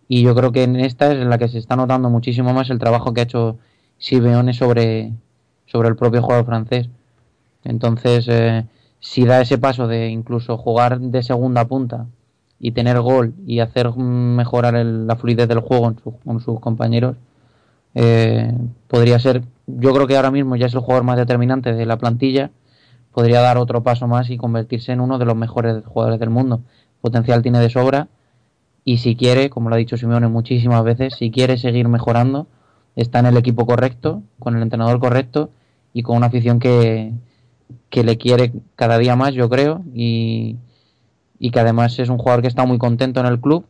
[0.08, 2.70] Y yo creo que en esta es en la que se está notando muchísimo más
[2.70, 3.58] el trabajo que ha hecho
[3.98, 5.12] Simeone sobre,
[5.66, 6.88] sobre el propio jugador francés.
[7.64, 8.66] Entonces, eh,
[9.00, 12.06] si da ese paso de incluso jugar de segunda punta
[12.64, 17.14] y tener gol y hacer mejorar la fluidez del juego con sus compañeros,
[17.94, 18.54] eh,
[18.88, 21.98] podría ser, yo creo que ahora mismo ya es el jugador más determinante de la
[21.98, 22.52] plantilla,
[23.12, 26.62] podría dar otro paso más y convertirse en uno de los mejores jugadores del mundo.
[27.02, 28.08] Potencial tiene de sobra
[28.82, 32.46] y si quiere, como lo ha dicho Simeone muchísimas veces, si quiere seguir mejorando,
[32.96, 35.50] está en el equipo correcto, con el entrenador correcto
[35.92, 37.12] y con una afición que,
[37.90, 40.56] que le quiere cada día más, yo creo, y,
[41.38, 43.66] y que además es un jugador que está muy contento en el club,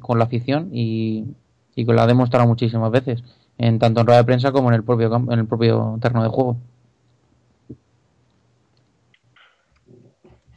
[0.00, 1.24] con la afición y,
[1.74, 3.22] y que lo ha demostrado muchísimas veces,
[3.56, 6.28] en tanto en rueda de prensa como en el propio en el propio terreno de
[6.28, 6.56] juego.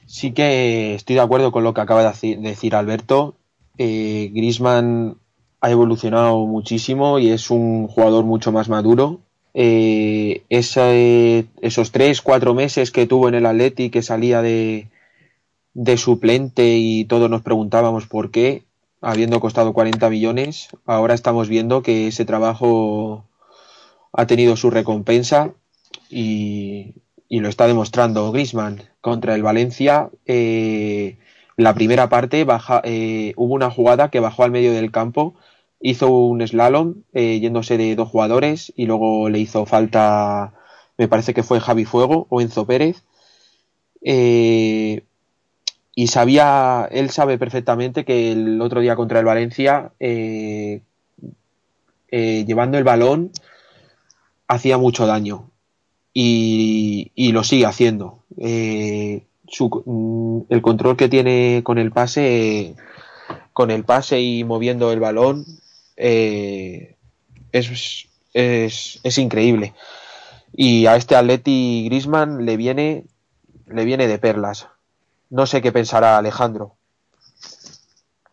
[0.06, 3.36] Sí que estoy de acuerdo con lo que acaba de decir Alberto.
[3.78, 5.16] Eh, Grisman
[5.62, 9.22] ha evolucionado muchísimo y es un jugador mucho más maduro.
[9.54, 14.90] Eh, esos tres, cuatro meses que tuvo en el Atleti, que salía de,
[15.74, 18.66] de suplente y todos nos preguntábamos por qué,
[19.02, 23.26] habiendo costado 40 millones, ahora estamos viendo que ese trabajo
[24.14, 25.54] ha tenido su recompensa
[26.10, 26.96] y,
[27.30, 30.10] lo está demostrando Grisman contra el Valencia.
[30.26, 31.18] Eh,
[31.56, 35.36] la primera parte baja, eh, hubo una jugada que bajó al medio del campo,
[35.80, 40.54] hizo un slalom eh, yéndose de dos jugadores y luego le hizo falta,
[40.98, 43.04] me parece que fue Javi Fuego o Enzo Pérez.
[45.94, 50.82] Y sabía, él sabe perfectamente que el otro día contra el Valencia, eh,
[52.10, 53.32] eh, llevando el balón,
[54.48, 55.50] hacía mucho daño
[56.14, 58.24] y, lo sigue haciendo.
[58.38, 62.76] Eh, su, mm, el control que tiene con el pase,
[63.54, 65.46] con el pase y moviendo el balón,
[65.98, 66.96] eh,
[67.52, 69.74] es, es, es increíble.
[70.54, 73.06] Y a este Atleti Grisman le viene,
[73.68, 74.68] le viene de perlas.
[75.32, 76.78] No sé qué pensará Alejandro.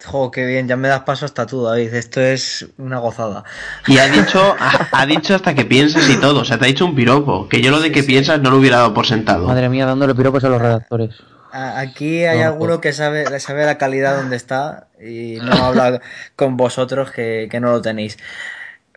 [0.05, 1.93] Jo, qué bien, ya me das paso hasta tú, David.
[1.95, 3.45] Esto es una gozada.
[3.87, 6.41] Y ha dicho, ha, ha dicho hasta que piensas y todo.
[6.41, 7.49] O sea, te ha dicho un piropo.
[7.49, 9.47] Que yo lo de que piensas no lo hubiera dado por sentado.
[9.47, 11.17] Madre mía, dándole piropos a los redactores.
[11.51, 16.01] Aquí hay No, alguno que sabe, le sabe la calidad donde está y no habla
[16.37, 18.19] con vosotros que, que no lo tenéis.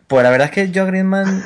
[0.06, 1.44] Pues la verdad es que yo a Griezmann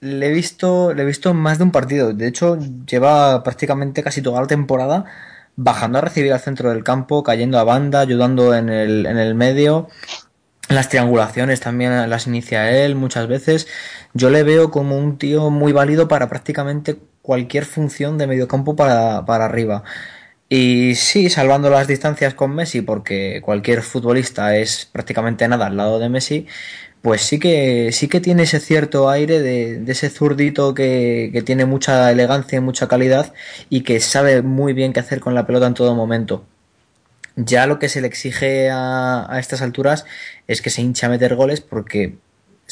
[0.00, 2.12] le he visto, le he visto en más de un partido.
[2.12, 5.04] De hecho, lleva prácticamente casi toda la temporada
[5.56, 9.34] bajando a recibir al centro del campo, cayendo a banda, ayudando en el, en el
[9.34, 9.88] medio.
[10.68, 13.66] Las triangulaciones también las inicia él muchas veces.
[14.14, 19.24] Yo le veo como un tío muy válido para prácticamente cualquier función de mediocampo para,
[19.26, 19.84] para arriba.
[20.48, 25.98] Y sí, salvando las distancias con Messi, porque cualquier futbolista es prácticamente nada al lado
[25.98, 26.46] de Messi,
[27.04, 31.42] pues sí que, sí que tiene ese cierto aire de, de ese zurdito que, que
[31.42, 33.34] tiene mucha elegancia y mucha calidad
[33.68, 36.46] y que sabe muy bien qué hacer con la pelota en todo momento.
[37.36, 40.06] Ya lo que se le exige a, a estas alturas
[40.48, 42.14] es que se hincha a meter goles porque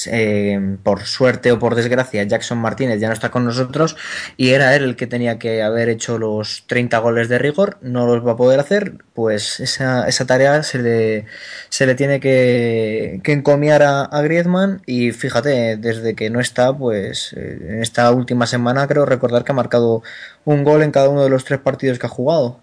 [0.07, 3.95] eh, por suerte o por desgracia Jackson Martínez ya no está con nosotros
[4.39, 8.07] y era él el que tenía que haber hecho los 30 goles de rigor, no
[8.07, 11.27] los va a poder hacer, pues esa, esa tarea se le,
[11.69, 16.73] se le tiene que, que encomiar a, a Griezmann y fíjate, desde que no está,
[16.73, 20.03] pues eh, en esta última semana creo recordar que ha marcado
[20.47, 22.61] un gol en cada uno de los tres partidos que ha jugado.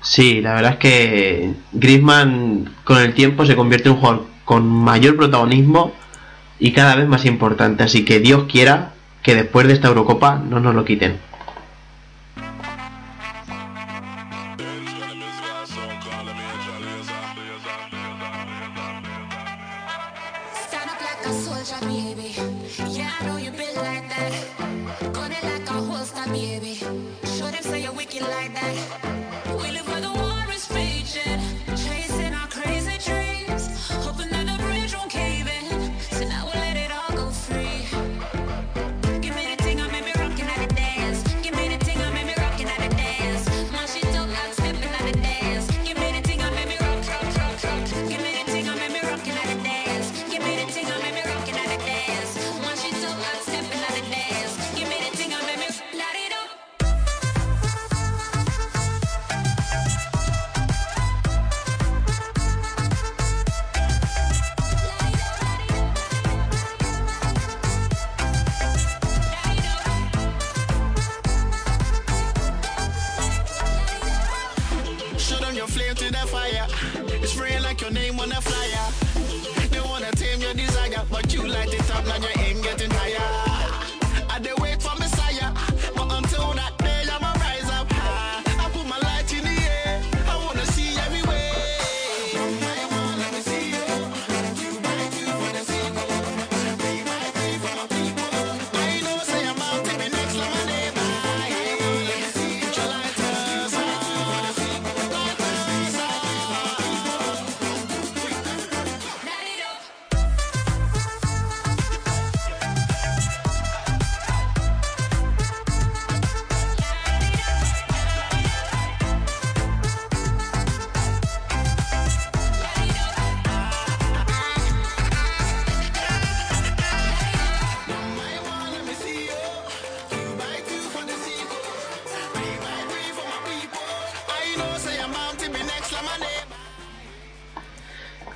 [0.00, 4.66] Sí, la verdad es que Griezmann con el tiempo se convierte en un jugador con
[4.66, 5.92] mayor protagonismo
[6.58, 7.82] y cada vez más importante.
[7.82, 8.92] Así que Dios quiera
[9.22, 11.18] que después de esta Eurocopa no nos lo quiten.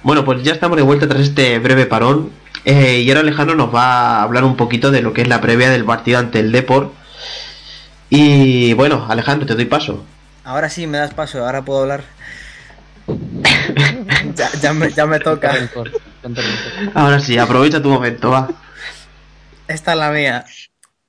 [0.08, 2.30] Bueno, pues ya estamos de vuelta tras este breve parón.
[2.64, 5.42] eh, y ahora Alejandro nos va a hablar un poquito de lo que es la
[5.42, 6.94] previa del partido ante el Deport.
[8.08, 10.06] Y bueno, Alejandro, te doy paso.
[10.44, 12.04] Ahora sí me das paso, ahora puedo hablar.
[14.34, 15.54] ya, ya me, ya me toca.
[16.94, 18.48] Ahora sí, aprovecha tu momento, va.
[19.68, 20.46] Esta es la mía.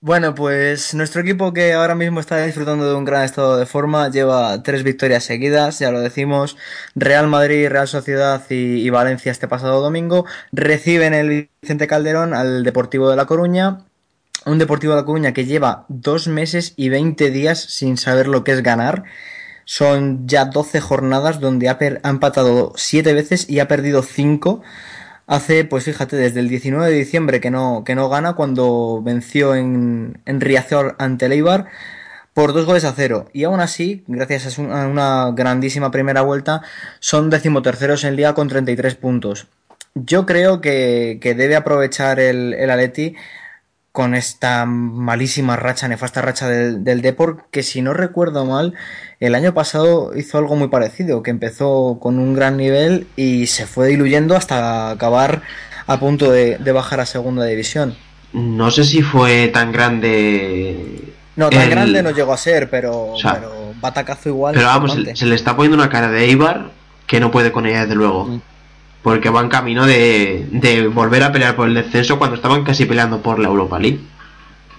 [0.01, 4.09] Bueno, pues nuestro equipo que ahora mismo está disfrutando de un gran estado de forma
[4.09, 6.55] lleva tres victorias seguidas, ya lo decimos.
[6.95, 13.09] Real Madrid, Real Sociedad y, Valencia este pasado domingo reciben el Vicente Calderón al Deportivo
[13.09, 13.79] de La Coruña
[14.45, 18.43] un Deportivo de La Coruña que lleva dos meses y 20 días sin saber lo
[18.43, 19.03] que es ganar.
[19.65, 24.61] Son ya 12 jornadas donde ha, per- ha empatado 7 veces y ha perdido 5.
[25.31, 29.53] Hace, pues fíjate, desde el 19 de diciembre que no, que no gana cuando venció
[29.53, 31.67] en, en Riazor ante el Eibar
[32.33, 33.29] por dos goles a cero.
[33.31, 36.63] Y aún así, gracias a su- a una grandísima primera vuelta,
[36.99, 39.45] son decimoterceros en liga con 33 puntos.
[39.93, 43.15] Yo creo que, que debe aprovechar el, el Atleti
[43.91, 48.73] con esta malísima racha, nefasta racha del, del Depor, que si no recuerdo mal,
[49.19, 53.65] el año pasado hizo algo muy parecido, que empezó con un gran nivel y se
[53.65, 55.41] fue diluyendo hasta acabar
[55.87, 57.95] a punto de, de bajar a segunda división.
[58.31, 61.13] No sé si fue tan grande.
[61.35, 64.53] No, tan el- grande no llegó a ser, pero, sea, pero batacazo igual.
[64.55, 66.71] Pero vamos, se le está poniendo una cara de Eibar
[67.07, 68.25] que no puede con ella, desde luego.
[68.25, 68.41] Mm.
[69.03, 73.21] Porque van camino de, de volver a pelear por el descenso cuando estaban casi peleando
[73.21, 73.99] por la Europa League.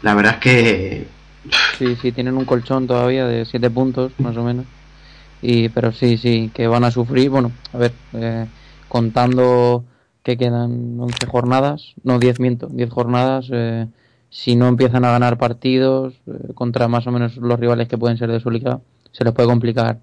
[0.03, 1.07] La verdad es que.
[1.79, 4.67] Sí, sí, tienen un colchón todavía de 7 puntos, más o menos.
[5.41, 7.31] Y, pero sí, sí, que van a sufrir.
[7.31, 8.47] Bueno, a ver, eh,
[8.89, 9.85] contando
[10.23, 13.49] que quedan 11 jornadas, no 10 miento, 10 jornadas.
[13.51, 13.87] eh,
[14.31, 18.17] si no empiezan a ganar partidos eh, contra más o menos los rivales que pueden
[18.17, 18.81] ser de su liga,
[19.13, 19.99] se les puede complicar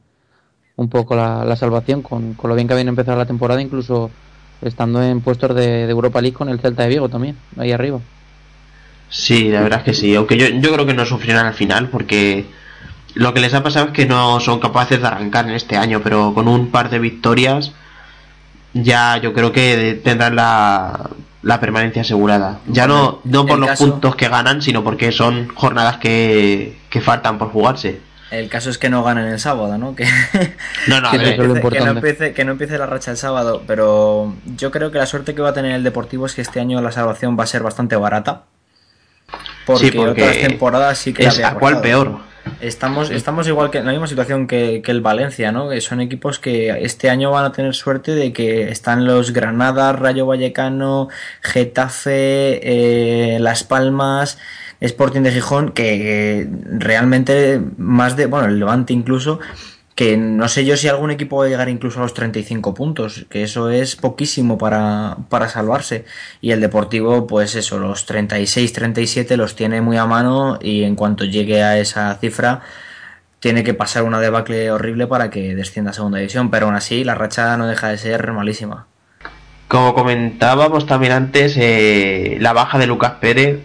[0.78, 4.10] un poco la, la salvación con, con lo bien que habían empezado la temporada, incluso
[4.62, 8.00] estando en puestos de, de Europa League con el Celta de Vigo también, ahí arriba.
[9.10, 10.16] Sí, la verdad es que sí.
[10.16, 12.46] Aunque yo, yo creo que no sufrirán al final porque
[13.16, 16.02] lo que les ha pasado es que no son capaces de arrancar en este año,
[16.04, 17.72] pero con un par de victorias
[18.74, 21.10] ya yo creo que tendrán la,
[21.42, 22.60] la permanencia asegurada.
[22.68, 27.02] Ya no, no por los caso- puntos que ganan, sino porque son jornadas que, que
[27.02, 28.02] faltan por jugarse.
[28.30, 29.96] El caso es que no ganen el sábado, ¿no?
[29.96, 30.06] Que,
[30.88, 34.72] No, no, es que, no empiece, que no empiece la racha el sábado, pero yo
[34.72, 36.92] creo que la suerte que va a tener el Deportivo es que este año la
[36.92, 38.44] salvación va a ser bastante barata.
[39.66, 41.82] Porque, Sí, porque otras temporadas sí que la es había a cuál costado.
[41.82, 42.28] peor.
[42.62, 45.70] Estamos, estamos igual que en la misma situación que, que el Valencia, ¿no?
[45.70, 49.92] Que son equipos que este año van a tener suerte de que están los Granada,
[49.92, 51.10] Rayo Vallecano,
[51.42, 54.38] Getafe, eh, Las Palmas,
[54.80, 59.40] Sporting de Gijón, que realmente más de, bueno, el Levante incluso,
[59.98, 63.26] que no sé yo si algún equipo va a llegar incluso a los 35 puntos,
[63.32, 66.06] que eso es poquísimo para, para salvarse.
[66.40, 70.96] Y el Deportivo, pues eso, los 36, 37 los tiene muy a mano y en
[70.96, 72.62] cuanto llegue a esa cifra,
[73.40, 77.04] tiene que pasar una debacle horrible para que descienda a segunda división, pero aún así
[77.04, 78.86] la racha no deja de ser malísima.
[79.68, 83.62] Como comentábamos también antes, eh, la baja de Lucas Pérez.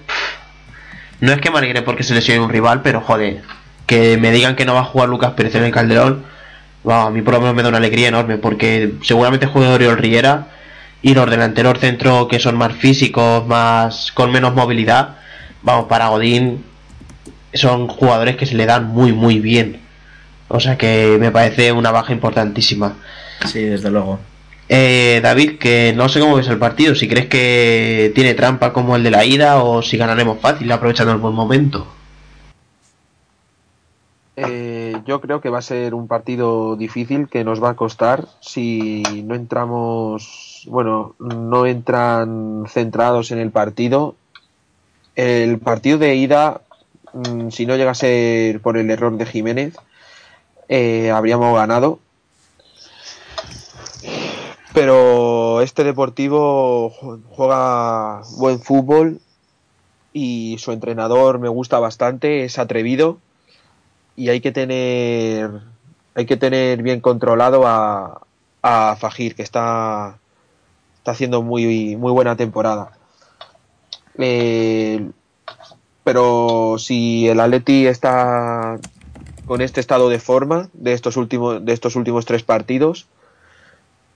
[1.23, 3.43] No es que me alegre porque se lesione un rival, pero joder,
[3.87, 6.25] que me digan que no va a jugar Lucas Pérez en el Calderón,
[6.83, 9.99] wow, a mí por lo menos me da una alegría enorme, porque seguramente juega Oriol
[9.99, 10.49] Riera
[11.01, 15.11] y los delanteros centro que son más físicos, más con menos movilidad,
[15.63, 16.65] vamos, para Godín
[17.55, 19.81] son jugadores que se le dan muy muy bien.
[20.49, 22.95] O sea que me parece una baja importantísima.
[23.47, 24.19] Sí, desde luego.
[24.69, 28.97] Eh, David, que no sé cómo ves el partido, si crees que tiene trampa como
[28.97, 31.87] el de la ida o si ganaremos fácil aprovechando el buen momento.
[34.37, 38.27] Eh, yo creo que va a ser un partido difícil que nos va a costar
[38.41, 44.15] si no entramos, bueno, no entran centrados en el partido.
[45.17, 46.63] El partido de ida,
[47.13, 49.77] mm, si no llega a ser por el error de Jiménez,
[50.69, 51.99] eh, habríamos ganado.
[54.75, 59.21] Pero este Deportivo ju- juega buen fútbol
[60.13, 63.19] y su entrenador me gusta bastante, es atrevido
[64.17, 65.51] y hay que tener
[66.15, 68.23] hay que tener bien controlado a,
[68.63, 70.19] a Fajir que está
[70.99, 72.93] está haciendo muy muy buena temporada.
[74.19, 75.11] Eh,
[76.05, 78.79] pero si el Atleti está
[79.47, 83.07] con este estado de forma de estos últimos de estos últimos tres partidos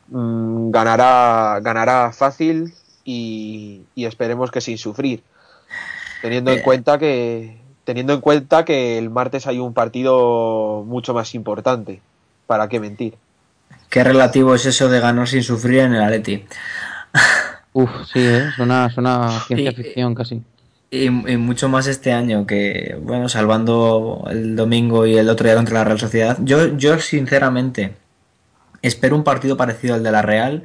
[0.09, 2.73] mm, ganará ganará fácil
[3.05, 5.23] y, y esperemos que sin sufrir
[6.23, 6.63] teniendo en Eh.
[6.63, 12.01] cuenta que teniendo en cuenta que el martes hay un partido mucho más importante
[12.47, 13.15] para qué mentir
[13.91, 16.45] Qué relativo es eso de ganar sin sufrir en el Atleti.
[17.73, 18.51] Uf, sí, ¿eh?
[18.57, 20.43] suena, suena ciencia Y- ficción casi.
[20.91, 25.57] Y, y mucho más este año que, bueno, salvando el domingo y el otro día
[25.57, 26.39] contra la Real Sociedad.
[26.43, 27.95] Yo, yo sinceramente
[28.87, 30.65] espero un partido parecido al de la Real,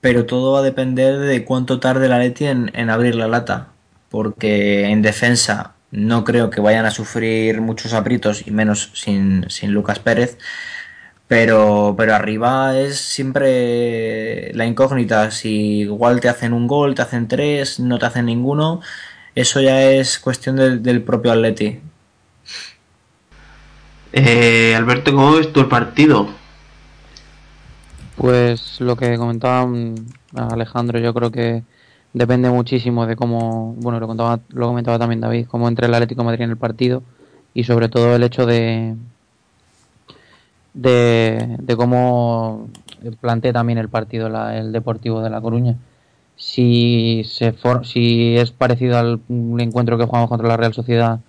[0.00, 3.68] pero todo va a depender de cuánto tarde el Atleti en, abrir la lata.
[4.10, 9.72] Porque en defensa no creo que vayan a sufrir muchos aprietos y menos sin, sin
[9.72, 10.38] Lucas Pérez.
[11.26, 15.30] Pero, pero arriba es siempre la incógnita.
[15.30, 18.80] Si igual te hacen un gol, te hacen tres, no te hacen ninguno.
[19.34, 21.80] Eso ya es cuestión del, propio Atleti.
[24.12, 26.28] Eh, Alberto, ¿cómo ves el partido?
[28.18, 29.94] Pues lo que comentaba mm,
[30.34, 31.62] Alejandro, yo creo que
[32.12, 36.24] depende muchísimo de cómo, bueno, lo comentaba, lo comentaba también David, cómo entre el Atlético
[36.24, 37.02] Madrid en el partido
[37.54, 38.96] y sobre todo el hecho de
[40.74, 42.68] de, cómo
[43.20, 45.76] plantea también el partido la- el Deportivo de La Coruña.
[46.36, 49.20] Si se for- si es parecido al
[49.58, 51.20] encuentro que jugamos contra la Real Sociedad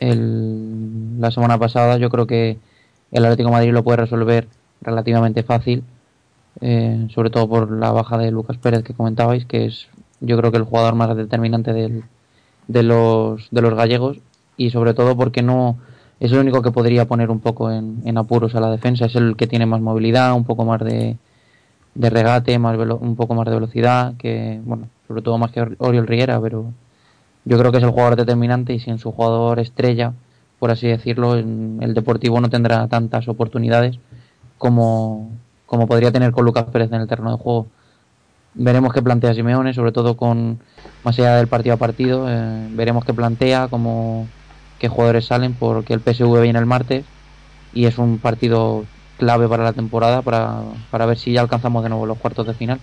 [0.00, 2.58] la semana pasada, yo creo que
[3.12, 4.46] el Atlético Madrid lo puede resolver
[4.82, 5.84] relativamente fácil,
[6.60, 9.88] eh, sobre todo por la baja de Lucas Pérez que comentabais, que es
[10.20, 12.04] yo creo que el jugador más determinante del-
[12.68, 14.18] de los de los gallegos.
[14.56, 15.76] Y sobre todo porque no
[16.18, 19.36] es el único que podría poner un poco en, apuros a la defensa, es el
[19.36, 21.16] que tiene más movilidad, un poco más de,
[21.94, 25.76] regate, más velo- un poco más de velocidad, que bueno, sobre todo más que Or-
[25.78, 26.72] Oriol Riera, pero
[27.44, 30.14] yo creo que es el jugador determinante y sin su jugador estrella,
[30.58, 33.98] por así decirlo, el Deportivo no tendrá tantas oportunidades
[34.56, 35.30] como,
[35.66, 37.66] como podría tener con Lucas Pérez en el terreno de juego.
[38.54, 40.58] Veremos qué plantea Simeone, sobre todo con
[41.04, 44.26] más allá del partido a partido, eh, veremos qué plantea, cómo,
[44.78, 47.04] qué jugadores salen, porque el PSV viene el martes
[47.74, 48.84] y es un partido
[49.18, 50.60] clave para la temporada para,
[50.90, 52.80] para ver si ya alcanzamos de nuevo los cuartos de final.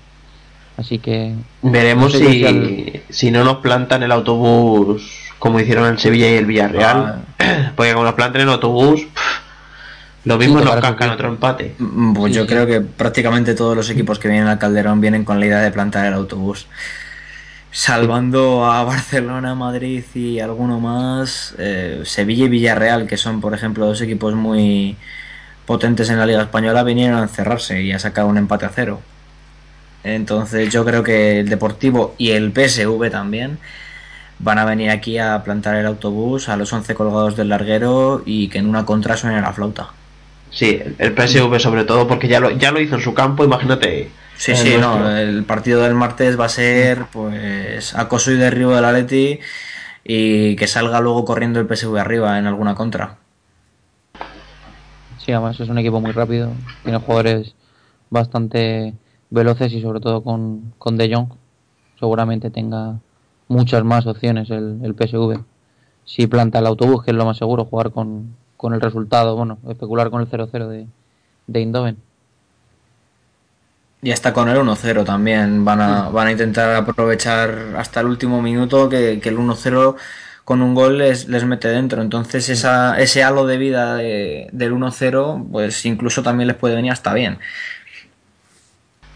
[0.77, 5.85] Así que Veremos no sé yo si, si no nos plantan el autobús como hicieron
[5.87, 7.21] el Sevilla y el Villarreal.
[7.75, 9.42] Porque como nos plantan el autobús, pff,
[10.25, 11.75] lo mismo nos cascan otro empate.
[11.77, 15.25] Mm, Pues Sí, yo creo que prácticamente todos los equipos que vienen al Calderón vienen
[15.25, 16.67] con la idea de plantar el autobús.
[17.71, 23.85] Salvando a Barcelona, Madrid y alguno más, eh, Sevilla y Villarreal, que son, por ejemplo,
[23.87, 24.95] dos equipos muy
[25.65, 29.01] potentes en la Liga Española, vinieron a encerrarse y a sacar un empate a cero.
[30.03, 33.59] Entonces yo creo que el Deportivo y el PSV también
[34.39, 38.49] van a venir aquí a plantar el autobús a los 11 colgados del larguero y
[38.49, 39.89] que en una contra suene la flauta.
[40.53, 44.11] Sí, el PSV sobre todo porque ya lo, ya lo hizo en su campo, imagínate.
[44.37, 44.99] Sí, el sí, nuestro.
[44.99, 49.39] no, el partido del martes va a ser pues acoso y derribo del Atleti
[50.03, 53.17] y que salga luego corriendo el PSV arriba en alguna contra.
[55.17, 56.51] Sí, además es un equipo muy rápido,
[56.83, 57.55] tiene jugadores
[58.11, 58.93] bastante
[59.31, 61.29] veloces y sobre todo con, con De Jong
[61.99, 62.99] seguramente tenga
[63.47, 65.43] muchas más opciones el, el PSV.
[66.05, 69.57] Si planta el autobús, que es lo más seguro, jugar con, con el resultado, bueno,
[69.67, 70.87] especular con el 0-0 de,
[71.47, 71.97] de Eindhoven.
[74.01, 78.41] Y hasta con el 1-0 también van a, van a intentar aprovechar hasta el último
[78.41, 79.95] minuto que, que el 1-0
[80.45, 82.01] con un gol les, les mete dentro.
[82.01, 86.93] Entonces esa, ese halo de vida de- del 1-0 pues incluso también les puede venir
[86.93, 87.39] hasta bien.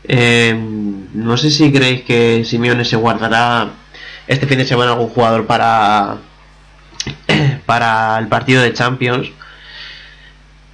[0.03, 0.53] Eh,
[1.13, 3.69] no sé si creéis que Simeone se guardará
[4.27, 6.17] este fin de semana algún jugador para
[7.65, 9.29] para el partido de Champions.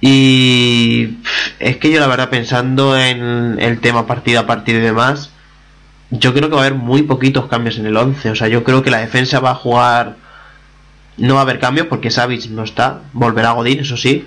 [0.00, 1.18] Y
[1.58, 5.30] es que yo la verdad pensando en el tema partido a partido y demás,
[6.10, 8.30] yo creo que va a haber muy poquitos cambios en el 11.
[8.30, 10.16] O sea, yo creo que la defensa va a jugar...
[11.16, 13.02] No va a haber cambios porque Savic no está.
[13.12, 14.26] Volverá Godín, eso sí.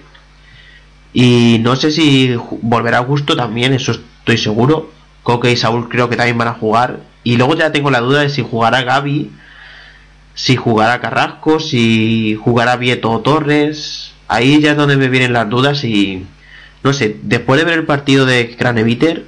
[1.14, 4.92] Y no sé si volverá Gusto también, eso estoy seguro.
[5.24, 7.00] Coque y Saúl creo que también van a jugar.
[7.24, 9.32] Y luego ya tengo la duda de si jugará Gaby,
[10.38, 14.14] si jugará Carrasco, si jugará Vieto o Torres.
[14.28, 16.26] Ahí ya es donde me vienen las dudas y
[16.84, 19.26] no sé, después de ver el partido de Craneviter,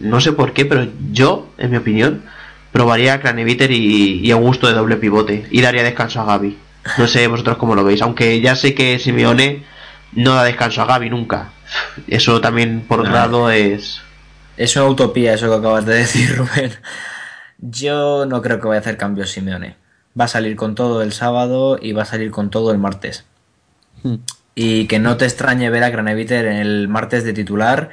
[0.00, 2.24] no sé por qué, pero yo, en mi opinión,
[2.72, 6.58] probaría a Craneviter y, y Augusto de doble pivote y daría descanso a Gaby.
[6.98, 9.64] No sé vosotros cómo lo veis, aunque ya sé que Simeone
[10.12, 11.50] no da descanso a Gaby nunca.
[12.08, 13.18] Eso también por otro No.
[13.18, 14.00] lado es...
[14.56, 16.72] Es una utopía eso que acabas de decir, Rubén.
[17.58, 19.76] Yo no creo que vaya a hacer cambios Simeone.
[20.18, 23.24] Va a salir con todo el sábado y va a salir con todo el martes.
[24.02, 24.16] Hmm.
[24.54, 27.90] Y que no te extrañe ver a Craneviter en el martes de titular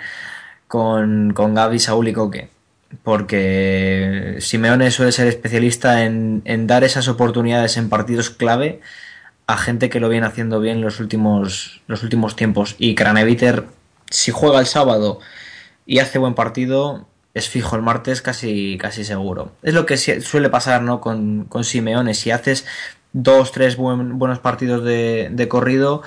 [0.68, 2.50] con, con Gaby, Saúl y Coque.
[3.04, 8.80] Porque Simeone suele ser especialista en, en dar esas oportunidades en partidos clave
[9.48, 12.76] a gente que lo viene haciendo bien los últimos, los últimos tiempos.
[12.78, 13.66] Y Craneviter,
[14.10, 15.20] si juega el sábado
[15.86, 19.52] y hace buen partido, es fijo el martes casi, casi seguro.
[19.64, 21.02] Es lo que suele pasar ¿no?
[21.02, 22.14] con, con Simeone.
[22.14, 22.66] Si haces
[23.12, 26.04] dos, tres buen- buenos partidos de, de corrido,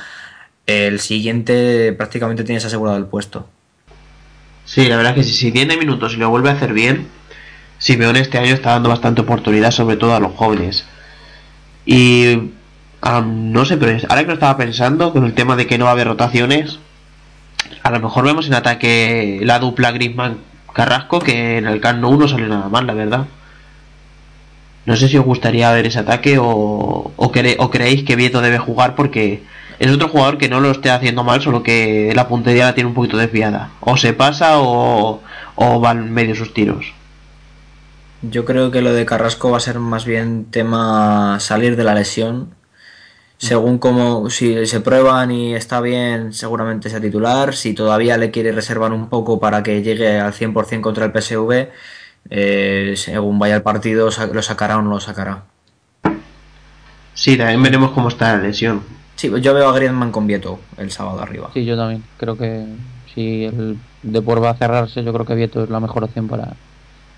[0.66, 3.48] el siguiente prácticamente tienes asegurado el puesto.
[4.64, 7.06] Sí, la verdad es que si, tiene minutos y lo vuelve a hacer bien,
[7.78, 10.84] Simeone este año está dando bastante oportunidad, sobre todo a los jóvenes.
[11.84, 12.50] Y
[13.02, 15.90] no sé, pero ahora que lo estaba pensando con el tema de que no va
[15.90, 16.80] a haber rotaciones,
[17.82, 20.38] a lo mejor vemos en ataque la dupla Griezmann
[20.76, 23.24] Carrasco, que en el Camp Nou no salió nada mal, la verdad.
[24.84, 28.94] No sé si os gustaría ver ese ataque o, o creéis que Vieto debe jugar
[28.94, 29.42] porque
[29.78, 32.88] es otro jugador que no lo esté haciendo mal, solo que la puntería la tiene
[32.88, 33.70] un poquito desviada.
[33.80, 35.22] O se pasa o,
[35.54, 36.92] o van medio sus tiros.
[38.20, 41.94] Yo creo que lo de Carrasco va a ser más bien tema salir de la
[41.94, 42.52] lesión.
[43.38, 47.54] Según como si se prueban y está bien, seguramente sea titular.
[47.54, 51.68] Si todavía le quiere reservar un poco para que llegue al 100% contra el PSV,
[52.30, 55.44] eh, según vaya el partido, lo sacará o no lo sacará.
[57.12, 58.82] Sí, también veremos cómo está la lesión.
[59.16, 61.50] Sí, yo veo a Griezmann con Vieto el sábado arriba.
[61.54, 62.04] Sí, yo también.
[62.18, 62.66] Creo que
[63.14, 66.54] si el Depor va a cerrarse, yo creo que Vieto es la mejor opción para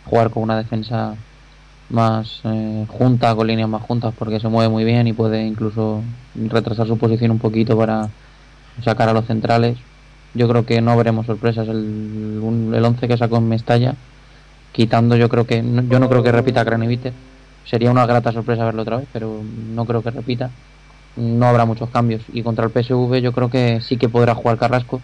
[0.05, 1.17] jugar con una defensa
[1.91, 6.03] más eh, junta, con líneas más juntas, porque se mueve muy bien y puede incluso
[6.35, 8.09] retrasar su posición un poquito para
[8.83, 9.79] sacar a los centrales.
[10.35, 11.69] Yo creo que no veremos sorpresas.
[11.69, 12.41] El,
[12.75, 13.95] el 11 que sacó en Mestalla,
[14.73, 15.57] quitando, yo creo que
[15.89, 17.13] yo no creo que repita Cranevite.
[17.65, 19.43] Sería una grata sorpresa verlo otra vez, pero
[19.75, 20.51] no creo que repita
[21.19, 22.23] no habrá muchos cambios.
[22.33, 25.01] Y contra el PSV yo creo que sí que podrá jugar Carrasco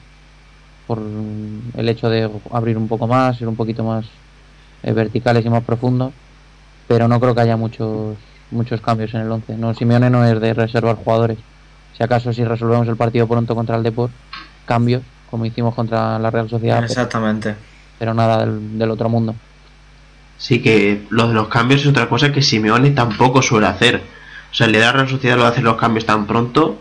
[0.87, 1.01] por
[1.77, 4.07] el hecho de abrir un poco más, ser un poquito más
[4.83, 6.13] eh, verticales y más profundos.
[6.89, 8.17] Pero no creo que haya muchos
[8.51, 9.57] muchos cambios en el 11.
[9.57, 11.39] No, Simeone no es de reservar jugadores.
[11.97, 14.13] Si acaso si resolvemos el partido pronto contra el Deport,
[14.65, 17.55] cambios, como hicimos contra la Real Sociedad, pero, Exactamente.
[17.99, 19.35] pero nada del, del otro mundo.
[20.37, 24.03] Sí que lo de los cambios es otra cosa que Simeone tampoco suele hacer.
[24.51, 26.79] O sea, le da a la sociedad lo de hacer los cambios tan pronto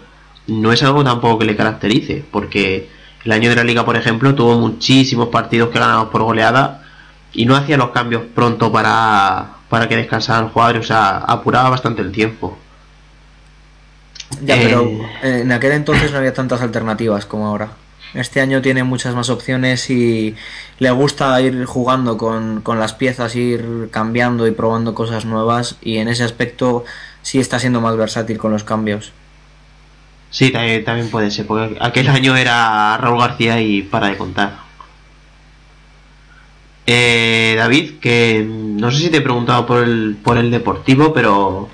[0.48, 2.90] no es algo tampoco que le caracterice, porque
[3.24, 6.83] el año de la liga, por ejemplo, tuvo muchísimos partidos que ganados por goleada
[7.34, 11.70] y no hacía los cambios pronto para, para que descansaran los jugadores, o sea, apuraba
[11.72, 12.64] bastante el tiempo.
[14.40, 17.78] Ya, Eh, pero eh, en aquel entonces no había tantas alternativas como ahora.
[18.14, 20.36] Este año tiene muchas más opciones y
[20.78, 25.98] le gusta ir jugando con, con las piezas, ir cambiando y probando cosas nuevas y
[25.98, 26.86] en ese aspecto
[27.22, 29.16] sí está siendo más versátil con los cambios.
[30.30, 34.63] Sí, también, también puede ser, porque aquel año era Raúl García y para de contar.
[36.86, 41.70] Eh, David, que no sé si te he preguntado por el, por el deportivo, pero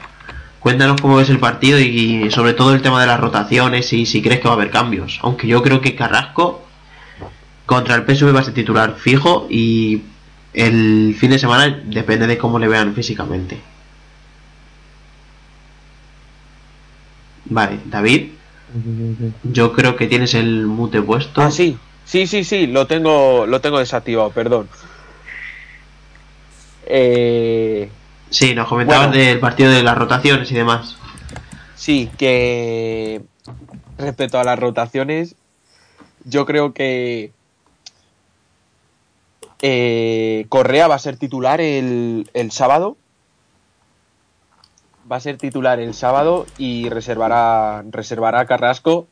[0.59, 4.21] cuéntanos cómo ves el partido y sobre todo el tema de las rotaciones y si
[4.21, 5.19] crees que va a haber cambios.
[5.23, 6.63] Aunque yo creo que Carrasco
[7.65, 10.03] contra el PSV va a ser titular fijo y
[10.53, 13.59] el fin de semana depende de cómo le vean físicamente.
[17.45, 18.29] Vale, David,
[19.43, 21.41] yo creo que tienes el mute puesto.
[21.41, 21.77] Ah, sí.
[22.05, 24.67] Sí, sí, sí, lo tengo, lo tengo desactivado, perdón.
[26.89, 27.89] Eh,
[28.31, 29.23] Sí, nos comentabas Bueno.
[29.23, 30.95] del partido de las rotaciones y demás.
[31.75, 33.21] sí, que
[33.97, 35.35] respecto a las rotaciones,
[36.25, 37.31] yo creo que
[39.61, 42.97] eh, Correa va a ser titular el, el sábado.
[45.11, 49.07] Va a ser titular el sábado y reservará, reservará a Carrasco.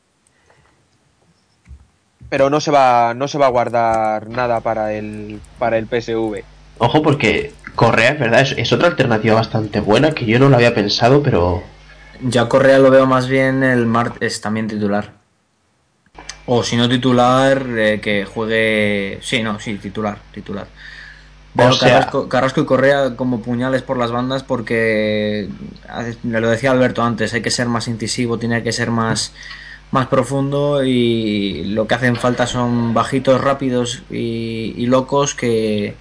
[2.30, 6.44] Pero no se va, no se va a guardar nada para el, para el PSV.
[6.80, 10.56] Ojo porque Correa, es verdad, es, es otra alternativa bastante buena que yo no lo
[10.56, 11.64] había pensado, pero
[12.22, 15.14] Ya Correa lo veo más bien el martes también titular.
[16.46, 19.20] O si no titular, eh, que juegue...
[19.22, 20.68] Sí, no, sí, titular, titular.
[21.54, 25.50] Veo O sea- Carrasco, Carrasco y Correa como puñales por las bandas porque,
[26.24, 29.34] me lo decía Alberto antes, hay que ser más incisivo, tiene que ser más,
[29.92, 35.96] más profundo y lo que hacen falta son bajitos, rápidos y, y locos que,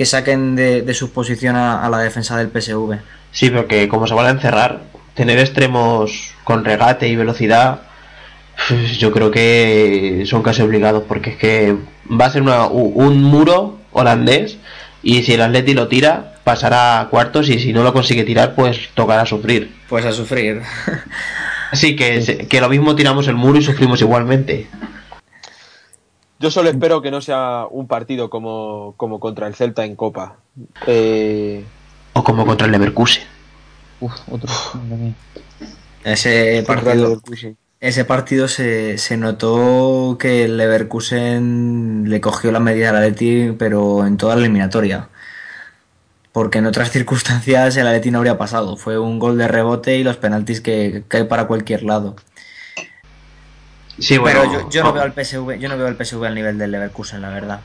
[0.00, 2.96] que saquen de, de su posición a, a la defensa del PSV.
[3.32, 4.80] sí, porque como se van a encerrar,
[5.12, 7.82] tener extremos con regate y velocidad,
[8.66, 11.76] pues, yo creo que son casi obligados, porque es que
[12.10, 14.56] va a ser una- un muro holandés
[15.02, 18.54] y si el Atleti lo tira, pasará a cuartos y si no lo consigue tirar,
[18.54, 19.70] pues tocará sufrir.
[19.90, 20.62] Pues a sufrir.
[21.72, 24.66] Así que lo mismo tiramos el muro y sufrimos igualmente.
[26.40, 30.38] Yo solo espero que no sea un partido como, como contra el Celta en Copa.
[30.86, 31.62] Eh,
[32.14, 33.24] O como contra el Leverkusen.
[34.00, 34.50] Uf, otro.
[36.02, 37.20] Ese partido,
[37.78, 44.06] ese partido se, se notó que el Leverkusen le cogió la medida al Atleti, pero
[44.06, 45.10] en toda la eliminatoria.
[46.32, 48.78] Porque en otras circunstancias el Atleti no habría pasado.
[48.78, 52.16] Fue un gol de rebote y los penaltis que cae para cualquier lado.
[54.00, 54.40] Sí, bueno.
[54.40, 56.70] pero yo, yo no veo al PSV, yo no veo al PSV al nivel del
[56.70, 57.60] Leverkusen, la verdad.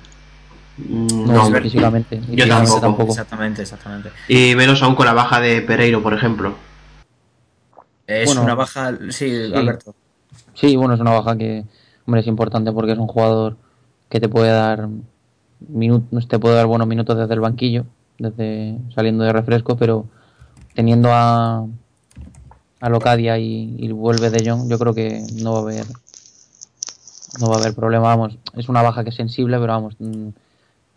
[0.78, 2.22] No, no, hombre, físicamente.
[2.30, 2.48] yo
[2.80, 3.12] tampoco.
[3.12, 4.10] Exactamente, exactamente.
[4.28, 6.56] Y menos aún con la baja de Pereiro, por ejemplo.
[8.08, 9.96] Es Bueno, una baja, sí, Alberto.
[10.54, 11.66] Sí, bueno, es una baja que,
[12.06, 13.58] hombre, es importante porque es un jugador
[14.10, 14.90] que te puede dar
[15.68, 17.86] minutos, te puede dar buenos minutos desde el banquillo,
[18.20, 20.06] desde saliendo de refresco, pero
[20.74, 21.66] teniendo a,
[22.82, 25.86] a Locadia y, y vuelve de Jong, yo creo que no va a haber
[27.40, 30.30] no va a haber problema, vamos, es una baja que es sensible, pero vamos, mm,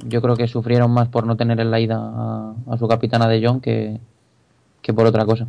[0.07, 3.29] yo creo que sufrieron más por no tener en la ida a, a su capitana
[3.29, 3.99] de Jong que,
[4.83, 5.47] que por otra cosa.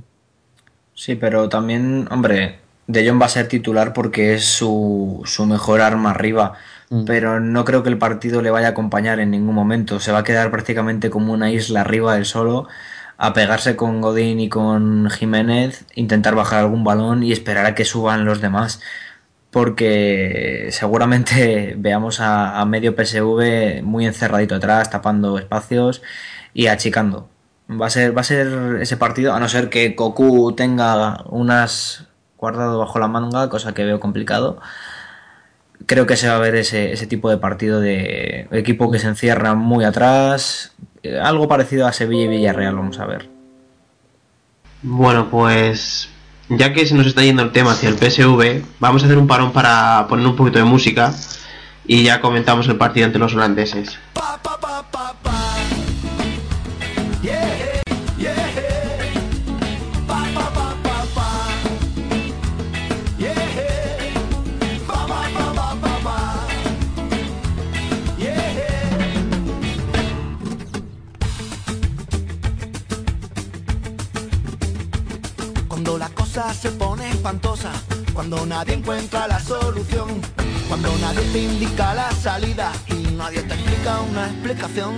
[0.99, 5.79] Sí, pero también, hombre, De Jong va a ser titular porque es su, su mejor
[5.79, 6.55] arma arriba.
[6.89, 7.05] Mm.
[7.05, 9.99] Pero no creo que el partido le vaya a acompañar en ningún momento.
[9.99, 12.67] Se va a quedar prácticamente como una isla arriba del solo,
[13.17, 17.85] a pegarse con Godín y con Jiménez, intentar bajar algún balón y esperar a que
[17.85, 18.81] suban los demás.
[19.51, 26.01] Porque seguramente veamos a, medio PSV muy encerradito atrás, tapando espacios
[26.53, 27.29] y achicando.
[27.69, 32.07] Va a ser, va a ser ese partido, a no ser que Cocu tenga unas
[32.37, 34.59] guardado bajo la manga, cosa que veo complicado.
[35.85, 39.07] Creo que se va a ver ese, ese tipo de partido de equipo que se
[39.07, 40.73] encierra muy atrás.
[41.03, 43.29] eh, Algo parecido a Sevilla y Villarreal, vamos a ver.
[44.81, 46.09] Bueno, pues
[46.49, 49.27] ya que se nos está yendo el tema hacia el PSV, vamos a hacer un
[49.27, 51.13] parón para poner un poquito de música
[51.85, 53.97] y ya comentamos el partido entre los holandeses.
[76.53, 77.71] Se pone espantosa,
[78.13, 80.21] cuando nadie encuentra la solución,
[80.67, 84.93] cuando nadie te indica la salida y nadie te explica una explicación,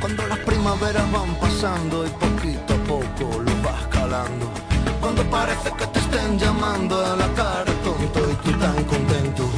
[0.00, 4.50] cuando las primaveras van pasando y poquito a poco lo vas calando,
[5.00, 9.50] cuando parece que te estén llamando a la cara tonto y tú tan contento,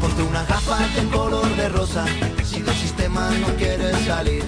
[0.00, 2.04] ponte unas gafas de color de rosa,
[2.42, 4.42] si del sistema no quieres salir.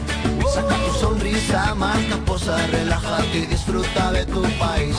[0.52, 4.96] Saca tu sonrisa más caposa, relájate y disfruta de tu país.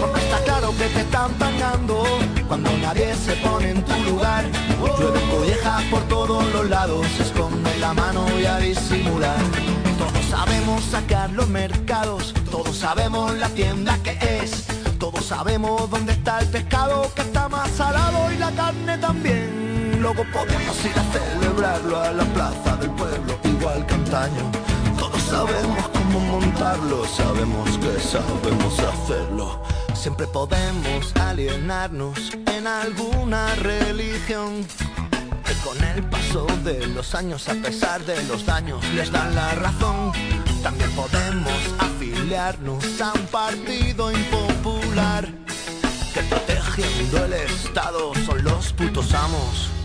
[0.00, 2.04] Porque está claro que te están pagando
[2.46, 4.44] cuando nadie se pone en tu lugar.
[4.98, 9.38] Llueve collejas por todos los lados, esconde la mano y a disimular.
[9.98, 14.66] Todos sabemos sacar los mercados, todos sabemos la tienda que es.
[14.98, 19.77] Todos sabemos dónde está el pescado que está más salado y la carne también.
[20.00, 24.52] Luego podemos ir a celebrarlo a la plaza del pueblo, igual que antaño.
[24.96, 29.60] Todos sabemos cómo montarlo, sabemos que sabemos hacerlo.
[29.94, 34.64] Siempre podemos alienarnos en alguna religión.
[35.44, 39.52] Que con el paso de los años, a pesar de los daños, les dan la
[39.56, 40.12] razón.
[40.62, 45.26] También podemos afiliarnos a un partido impopular.
[46.14, 49.77] Que protegiendo el Estado son los putos amos.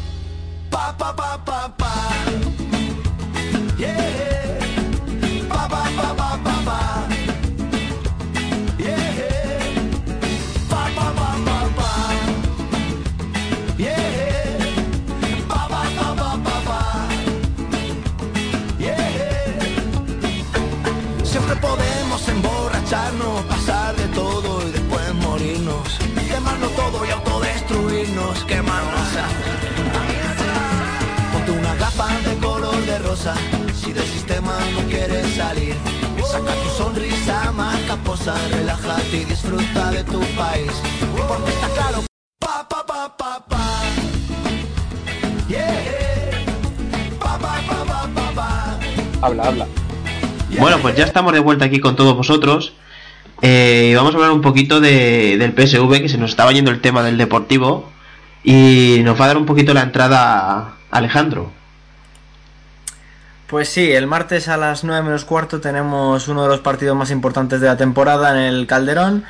[23.48, 26.00] Pasar de todo y después morirnos.
[26.28, 28.94] Quemarlo todo y autodestruirnos, quemarnos
[33.74, 35.76] si del sistema no quieres salir.
[36.30, 40.72] Saca tu sonrisa más caposa, relájate y disfruta de tu país.
[41.28, 42.04] Porque está claro,
[42.40, 43.82] pa, pa, pa, pa, pa.
[45.48, 46.44] Yeah.
[47.18, 48.80] Pa, pa, pa, pa, pa, pa.
[49.22, 49.68] Habla, habla.
[50.60, 52.74] Bueno, pues ya estamos de vuelta aquí con todos vosotros.
[53.42, 56.72] Eh, y vamos a hablar un poquito de, del PSV, que se nos estaba yendo
[56.72, 57.90] el tema del deportivo.
[58.44, 61.63] Y nos va a dar un poquito la entrada Alejandro.
[63.54, 67.12] Pues sí, el martes a las 9 menos cuarto tenemos uno de los partidos más
[67.12, 69.26] importantes de la temporada en el Calderón.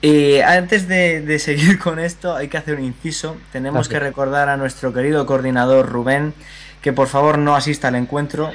[0.00, 3.36] Y antes de, de seguir con esto, hay que hacer un inciso.
[3.52, 6.32] Tenemos que recordar a nuestro querido coordinador Rubén
[6.80, 8.50] que por favor no asista al encuentro.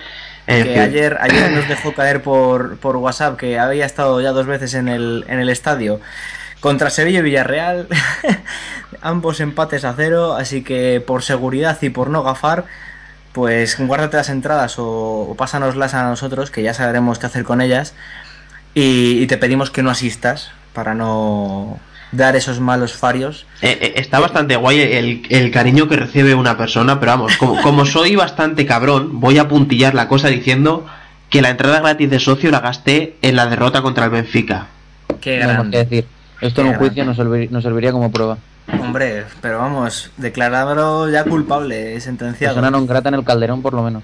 [0.47, 0.79] En que fin.
[0.79, 4.87] ayer, ayer nos dejó caer por, por WhatsApp que había estado ya dos veces en
[4.87, 6.01] el, en el estadio
[6.59, 7.87] contra Sevilla y Villarreal.
[9.01, 12.65] Ambos empates a cero, así que por seguridad y por no gafar,
[13.37, 17.61] pues guárdate las entradas o, o pásanoslas a nosotros, que ya sabremos qué hacer con
[17.61, 17.93] ellas.
[18.73, 21.79] Y, y te pedimos que no asistas para no
[22.11, 23.45] dar esos malos farios.
[23.61, 27.61] Eh, eh, está bastante guay el, el cariño que recibe una persona, pero vamos, como,
[27.61, 30.87] como soy bastante cabrón, voy a puntillar la cosa diciendo
[31.29, 34.65] que la entrada gratis de socio la gasté en la derrota contra el Benfica.
[35.21, 35.77] Qué No grande.
[35.77, 36.05] que decir.
[36.41, 37.15] Esto en un juicio grande.
[37.15, 38.39] nos, servir- nos serviría como prueba.
[38.67, 42.55] Hombre, pero vamos, declarado ya culpable, sentenciado.
[42.55, 44.03] Persona non grata en el Calderón, por lo menos.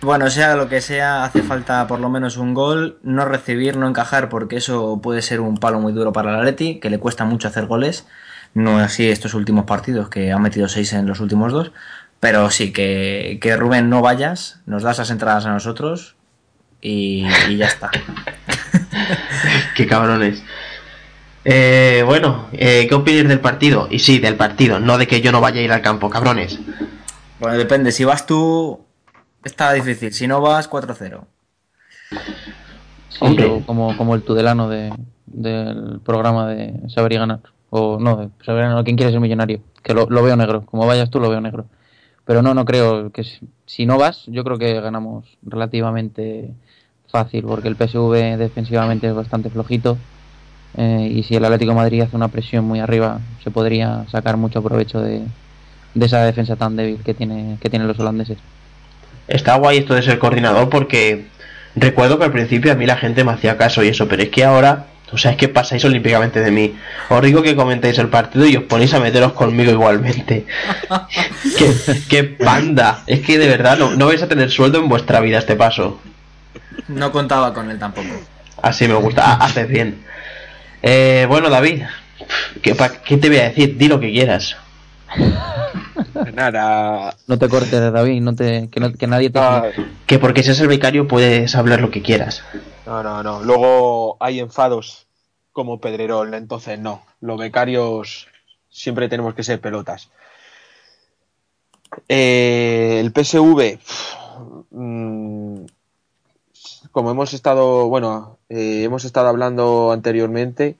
[0.00, 3.88] Bueno, sea lo que sea, hace falta por lo menos un gol, no recibir, no
[3.88, 7.24] encajar, porque eso puede ser un palo muy duro para el Atleti, que le cuesta
[7.24, 8.06] mucho hacer goles.
[8.54, 11.72] No así estos últimos partidos, que han metido seis en los últimos dos.
[12.20, 16.16] Pero sí, que, que Rubén no vayas, nos das las entradas a nosotros
[16.80, 17.90] y, y ya está.
[19.76, 20.42] Qué cabrones.
[21.48, 23.86] Eh, bueno, eh, ¿qué opinas del partido?
[23.88, 26.58] Y sí, del partido, no de que yo no vaya a ir al campo, cabrones.
[27.38, 28.80] Bueno, depende, si vas tú,
[29.44, 31.20] está difícil, si no vas, 4-0.
[33.10, 34.92] Sí, yo como, como el tudelano de,
[35.26, 37.40] del programa de Saber y Ganar.
[37.70, 39.60] O no, de Saber y Ganar, ¿quién quiere ser millonario?
[39.84, 40.66] Que lo, lo veo negro.
[40.66, 41.66] Como vayas tú, lo veo negro.
[42.24, 46.50] Pero no, no creo que si, si no vas, yo creo que ganamos relativamente
[47.06, 49.96] fácil, porque el PSV defensivamente es bastante flojito.
[50.76, 54.36] Eh, y si el Atlético de Madrid hace una presión muy arriba, se podría sacar
[54.36, 55.22] mucho provecho de,
[55.94, 58.38] de esa defensa tan débil que, tiene, que tienen los holandeses.
[59.28, 61.26] Está guay esto de ser coordinador porque
[61.74, 64.28] recuerdo que al principio a mí la gente me hacía caso y eso, pero es
[64.28, 66.74] que ahora, o sea, es que pasáis olímpicamente de mí.
[67.08, 70.46] Os digo que comentéis el partido y os ponéis a meteros conmigo igualmente.
[71.58, 71.72] qué,
[72.08, 73.02] qué panda.
[73.06, 75.98] Es que de verdad no, no vais a tener sueldo en vuestra vida este paso.
[76.88, 78.08] No contaba con él tampoco.
[78.62, 80.02] Así me gusta, ha- haces bien.
[80.88, 81.82] Eh, bueno, David,
[82.62, 83.76] ¿qué, pa- ¿qué te voy a decir?
[83.76, 84.56] Di lo que quieras.
[86.32, 87.16] Nada.
[87.26, 89.40] No te cortes, David, no te, que, no- que nadie te...
[89.40, 89.62] No,
[90.06, 92.44] Que porque seas el becario puedes hablar lo que quieras.
[92.86, 93.42] no, no, no.
[93.42, 95.06] Luego hay enfados
[95.52, 97.02] como Pedrerol, entonces no.
[97.20, 98.28] Los becarios
[98.70, 100.10] siempre tenemos que ser pelotas.
[102.08, 103.78] Eh, el PSV,
[106.96, 110.78] como hemos estado, bueno, eh, hemos estado hablando anteriormente,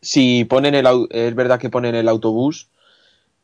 [0.00, 2.68] si ponen el, es verdad que ponen el autobús,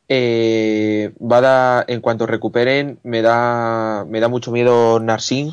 [0.08, 5.52] eh, va a dar- en cuanto recuperen, me da, me da mucho miedo Narsin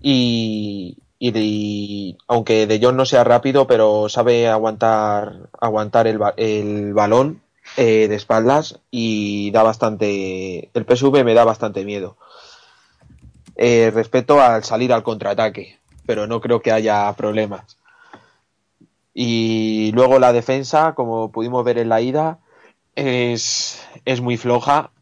[0.00, 7.42] y, y, aunque De Jong no sea rápido, pero sabe aguantar, aguantar el, el balón
[7.76, 12.16] eh, de espaldas y da bastante, el PSV me da bastante miedo.
[13.62, 17.76] Eh, respecto al salir al contraataque, pero no creo que haya problemas.
[19.12, 22.38] Y luego la defensa, como pudimos ver en la ida,
[22.96, 24.92] es, es muy floja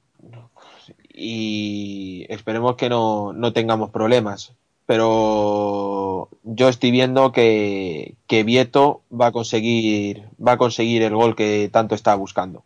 [1.15, 4.55] y esperemos que no, no tengamos problemas.
[4.87, 11.37] Pero yo estoy viendo que, que Vieto va a conseguir va a conseguir el gol
[11.37, 12.65] que tanto está buscando.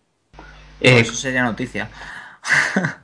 [0.81, 1.91] Eh, Eso sería noticia.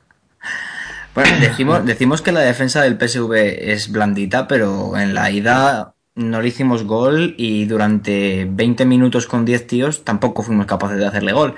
[1.19, 3.33] bueno, decimos, decimos que la defensa del PSV
[3.73, 9.45] es blandita, pero en la ida no le hicimos gol y durante 20 minutos con
[9.45, 11.55] 10 tíos tampoco fuimos capaces de hacerle gol.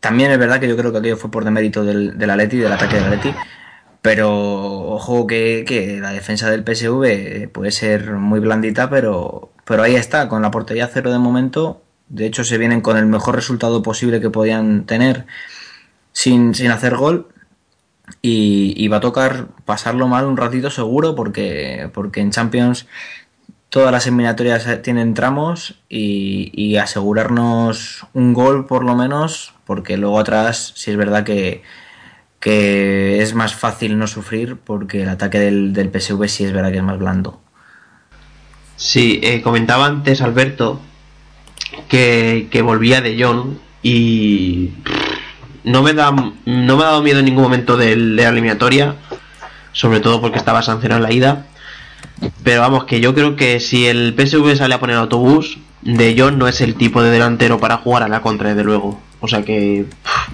[0.00, 2.72] También es verdad que yo creo que aquello fue por demérito del, del Atleti, del
[2.72, 3.34] ataque del Atleti.
[4.02, 9.94] Pero ojo que, que la defensa del PSV puede ser muy blandita, pero, pero ahí
[9.94, 11.80] está, con la portería cero de momento.
[12.08, 15.24] De hecho, se vienen con el mejor resultado posible que podían tener
[16.12, 17.28] sin, sin hacer gol.
[18.20, 22.86] Y, va a tocar pasarlo mal un ratito seguro, porque, porque en Champions
[23.70, 30.72] todas las eliminatorias tienen tramos y, asegurarnos un gol por lo menos, porque luego atrás,
[30.76, 31.62] si es verdad que,
[32.40, 36.70] que es más fácil no sufrir, porque el ataque del, del PSV sí es verdad
[36.70, 37.40] que es más blando.
[38.76, 40.80] Sí, eh, comentaba antes Alberto
[41.88, 44.72] que, que volvía de John y
[45.64, 48.96] no me da no me ha dado miedo en ningún momento de la eliminatoria,
[49.72, 51.46] sobre todo porque estaba sancionado en la ida.
[52.44, 56.38] Pero vamos, que yo creo que si el PSV sale a poner autobús, de John
[56.38, 59.00] no es el tipo de delantero para jugar a la contra, desde luego.
[59.20, 59.86] O sea que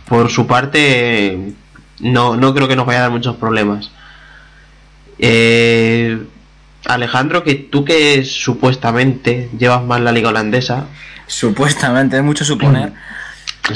[0.09, 1.55] por su parte
[2.01, 3.91] no, no creo que nos vaya a dar muchos problemas.
[5.19, 6.23] Eh,
[6.87, 10.87] Alejandro, que tú que supuestamente llevas más la liga holandesa.
[11.27, 12.93] Supuestamente, es mucho suponer.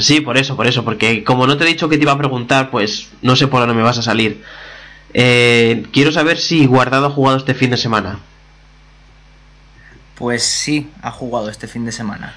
[0.01, 2.17] Sí, por eso, por eso, porque como no te he dicho que te iba a
[2.17, 4.43] preguntar, pues no sé por dónde me vas a salir.
[5.13, 8.19] Eh, quiero saber si Guardado ha jugado este fin de semana.
[10.15, 12.33] Pues sí, ha jugado este fin de semana.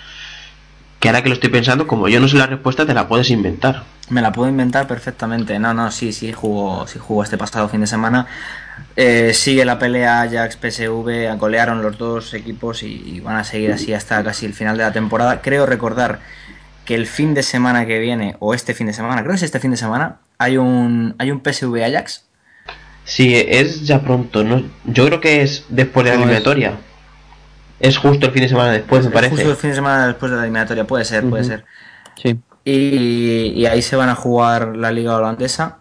[1.01, 3.31] Que ahora que lo estoy pensando, como yo no sé la respuesta, te la puedes
[3.31, 3.85] inventar.
[4.11, 5.59] Me la puedo inventar perfectamente.
[5.59, 8.27] No, no, sí, sí, jugó, sí jugó este pasado fin de semana.
[8.97, 13.93] Eh, sigue la pelea Ajax-PSV, golearon los dos equipos y, y van a seguir así
[13.93, 15.41] hasta casi el final de la temporada.
[15.41, 16.21] Creo recordar
[16.89, 19.43] que el fin de semana que viene, o este fin de semana, creo que es
[19.43, 22.23] este fin de semana, hay un, hay un PSV-Ajax.
[23.05, 24.63] Sí, es ya pronto, ¿no?
[24.87, 26.73] Yo creo que es después de la es- eliminatoria.
[27.79, 29.35] Es justo el fin de semana después, me parece.
[29.35, 31.67] Justo el fin de semana después de la eliminatoria, puede ser, puede ser.
[32.17, 32.41] Sí.
[32.65, 35.81] Y, y ahí se van a jugar la liga holandesa.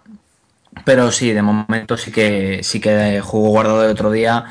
[0.84, 4.44] Pero sí, de momento sí que sí que jugó guardado el otro día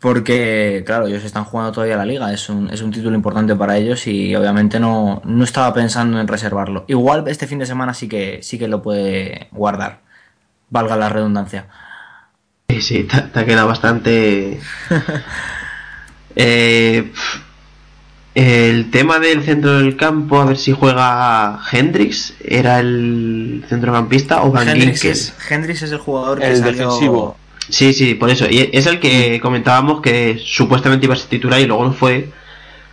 [0.00, 3.76] porque, claro, ellos están jugando todavía la liga, es un, es un título importante para
[3.76, 6.84] ellos y obviamente no, no estaba pensando en reservarlo.
[6.88, 10.00] Igual este fin de semana sí que, sí que lo puede guardar,
[10.70, 11.66] valga la redundancia.
[12.68, 14.60] Sí, sí, te, te ha quedado bastante...
[16.40, 17.10] Eh,
[18.34, 24.52] el tema del centro del campo, a ver si juega Hendrix, era el centrocampista o
[24.52, 25.10] Van Hendrix Ginkel.
[25.18, 27.36] es, Hendrix es el jugador que El salió- defensivo.
[27.68, 28.46] Sí, sí, por eso.
[28.50, 32.30] Y es el que comentábamos que supuestamente iba a ser titular y luego no fue.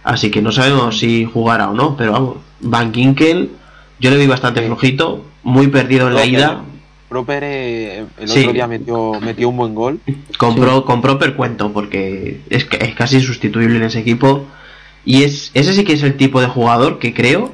[0.03, 1.95] Así que no sabemos si jugará o no.
[1.97, 3.51] Pero vamos, Van Ginkel,
[3.99, 4.65] yo le vi bastante Sí.
[4.67, 6.61] flojito, muy perdido en la Proper, ida.
[7.09, 8.39] Proper, eh, el Sí.
[8.41, 9.99] otro día metió, metió un buen gol.
[10.37, 14.45] Compró, compró per cuento porque es, que- es casi insustituible en ese equipo.
[15.05, 17.51] Y es ese sí que es el tipo de jugador que creo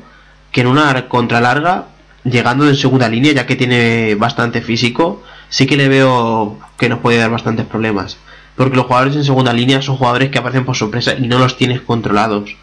[0.51, 1.88] que en una contralarga,
[2.24, 5.22] llegando en segunda línea, ya que tiene bastante físico,
[5.52, 8.18] sí que le veo que nos puede dar bastantes problemas.
[8.56, 11.56] Porque los jugadores en segunda línea son jugadores que aparecen por sorpresa y no los
[11.58, 12.56] tienes controlados.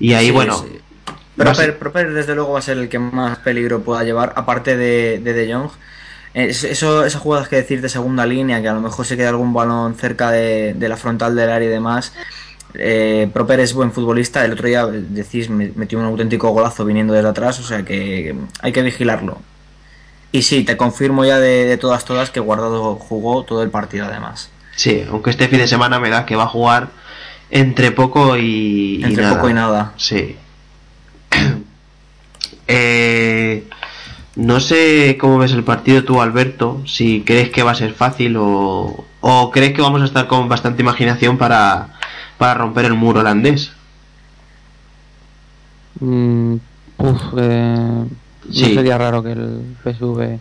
[0.00, 0.80] Y ahí, Sí, bueno, sí.
[1.36, 5.20] Proper, Proper, desde luego va a ser el que más peligro pueda llevar, aparte de
[5.20, 5.70] De, de Jong.
[6.34, 9.28] Es- Eso, esas jugadas que decir de segunda línea, que a lo mejor se queda
[9.30, 12.12] algún balón cerca de, de la frontal del área y demás.
[12.74, 17.14] Eh, Proper es buen futbolista, el otro día decís me- metió un auténtico golazo viniendo
[17.14, 19.38] desde atrás, o sea que hay que vigilarlo.
[20.34, 24.06] Y sí, te confirmo ya de, de todas todas que Guardado jugó todo el partido
[24.06, 24.50] además.
[24.74, 26.88] sí, aunque este fin de semana me da que va a jugar
[27.50, 29.36] entre poco y, y Entre nada.
[29.36, 29.92] poco y nada.
[29.96, 30.36] Sí.
[32.66, 33.68] Eh,
[34.36, 36.80] no sé cómo ves el partido tú, Alberto.
[36.86, 40.48] Si crees que va a ser fácil o, o crees que vamos a estar con
[40.48, 41.88] bastante imaginación para,
[42.38, 43.72] para romper el muro holandés.
[46.00, 46.56] Mm,
[46.98, 48.04] uf, eh,
[48.50, 48.62] Sí.
[48.62, 50.38] No sería raro que el PSV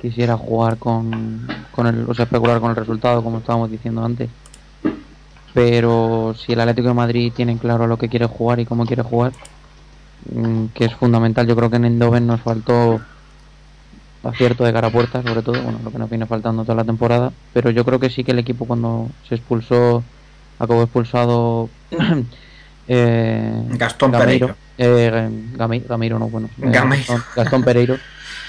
[0.00, 4.30] quisiera jugar con, con el, o sea, especular con el resultado, como estábamos diciendo antes.
[5.52, 9.02] Pero si el Atlético de Madrid tiene claro lo que quiere jugar y cómo quiere
[9.02, 9.32] jugar,
[10.32, 13.00] mm, que es fundamental, yo creo que en Eindhoven nos faltó
[14.22, 16.84] acierto de cara a puerta, sobre todo, bueno, lo que nos viene faltando toda la
[16.84, 17.32] temporada.
[17.52, 20.02] Pero yo creo que sí que el equipo cuando se expulsó,
[20.58, 21.68] acabó expulsado
[22.92, 25.06] eh, Gastón Gameiro, Pereiro.
[25.06, 27.06] eh, Game- Gameiro no, bueno, eh, Gameiro.
[27.06, 27.96] Gastón, Gastón Pereiro,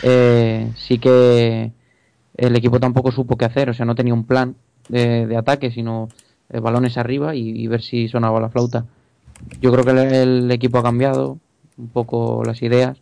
[0.02, 1.72] eh, sí que
[2.38, 4.56] el equipo tampoco supo qué hacer, o sea, no tenía un plan
[4.90, 6.10] de, de ataque, sino
[6.50, 8.86] balones arriba y, y ver si sonaba la flauta.
[9.62, 9.98] Yo creo que el,
[10.44, 11.38] el equipo ha cambiado
[11.78, 12.98] un poco las ideas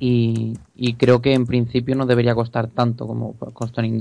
[0.00, 3.98] y, y creo que en principio no debería costar tanto como costó en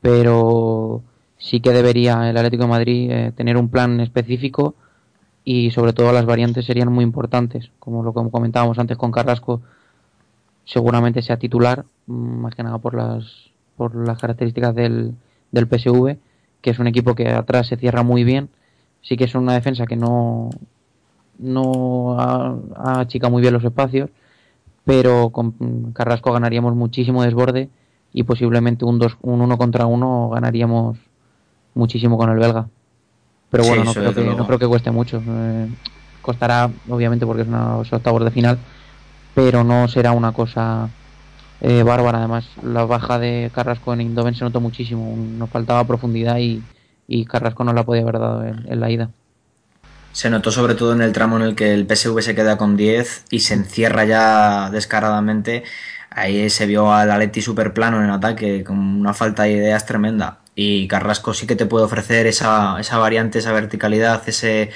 [0.00, 1.02] pero
[1.36, 4.74] sí que debería el Atlético de Madrid tener un plan específico
[5.50, 9.62] y sobre todo las variantes serían muy importantes, como lo que comentábamos antes con Carrasco,
[10.66, 13.24] seguramente sea titular, mm, más que nada por las
[13.74, 15.14] por las características del,
[15.50, 16.18] del PSV,
[16.60, 18.50] que es un equipo que atrás se cierra muy bien,
[19.00, 20.50] sí que es una defensa que no
[21.38, 22.18] no
[22.76, 24.10] achica muy bien los espacios,
[24.84, 27.70] pero con Carrasco ganaríamos muchísimo desborde
[28.12, 30.98] y posiblemente un, dos, un uno contra uno ganaríamos
[31.74, 32.68] muchísimo con el belga.
[33.50, 35.22] Pero Sí, bueno, no creo, que, no creo que cueste mucho.
[35.26, 35.68] Eh,
[36.20, 38.58] costará, obviamente, porque es unos octavos de final,
[39.34, 40.90] pero no será una cosa
[41.60, 42.18] eh, bárbara.
[42.18, 45.16] Además, la baja de Carrasco en Indoven se notó muchísimo.
[45.16, 46.62] Nos faltaba profundidad y,
[47.06, 49.10] y Carrasco no la podía haber dado en, en la ida.
[50.12, 52.76] Se notó sobre todo en el tramo en el que el PSV se queda con
[52.76, 55.64] 10 y se encierra ya descaradamente.
[56.10, 60.40] Ahí se vio al Atleti super plano en ataque, con una falta de ideas tremenda.
[60.60, 64.70] Y Carrasco sí que te puede ofrecer esa, esa variante, esa verticalidad, ese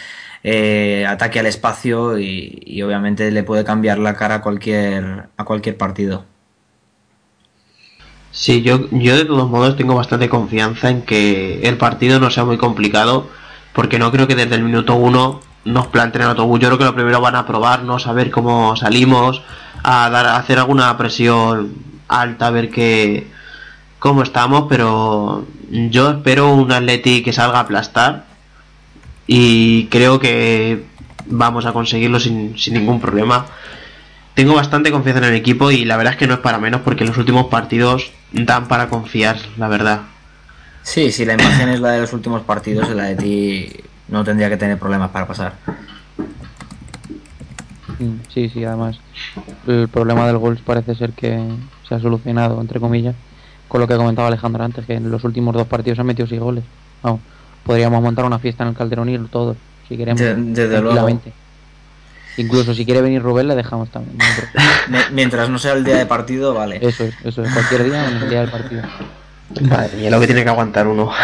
[0.45, 5.77] eh, ataque al espacio y, obviamente le puede cambiar la cara a cualquier, a cualquier
[5.77, 6.25] partido.
[8.31, 12.45] Sí, yo, yo de todos modos tengo bastante confianza en que el partido no sea
[12.45, 13.27] muy complicado,
[13.73, 16.61] porque no creo que desde el minuto uno nos planteen autobús.
[16.61, 19.43] Yo creo que lo primero van a probarnos, a ver cómo salimos,
[19.83, 21.75] a dar, a hacer alguna presión
[22.07, 23.32] alta, a ver qué,
[24.03, 28.25] cómo estamos, pero yo espero un Atleti que salga a aplastar
[29.29, 30.83] y creo que
[31.27, 33.47] vamos a conseguirlo sin, sin ningún problema.
[34.35, 36.81] Tengo bastante confianza en el equipo y la verdad es que no es para menos
[36.81, 40.01] porque los últimos partidos dan para confiar, la verdad.
[40.83, 43.73] Sí, si la imagen es la de los últimos partidos, el Atleti
[44.09, 45.55] no tendría que tener problemas para pasar.
[48.35, 48.99] Sí, sí, además
[49.69, 51.41] el problema del gol parece ser que
[51.89, 53.15] se ha solucionado, entre comillas,
[53.73, 56.39] con lo que comentaba Alejandro antes, que en los últimos dos partidos han metido seis
[56.43, 56.63] goles.
[57.03, 57.21] Vamos,
[57.65, 59.57] podríamos montar una fiesta en el Calderón y ir todos,
[59.89, 60.21] si queremos.
[60.21, 61.09] De- desde luego.
[62.37, 64.19] Incluso si quiere venir Rubén, le dejamos también.
[64.89, 66.81] no Mientras no sea el día de partido, vale.
[66.87, 67.51] Eso es, eso es.
[67.51, 68.83] Cualquier día en el día del partido.
[69.63, 71.11] Madre mía, lo que tiene que aguantar uno.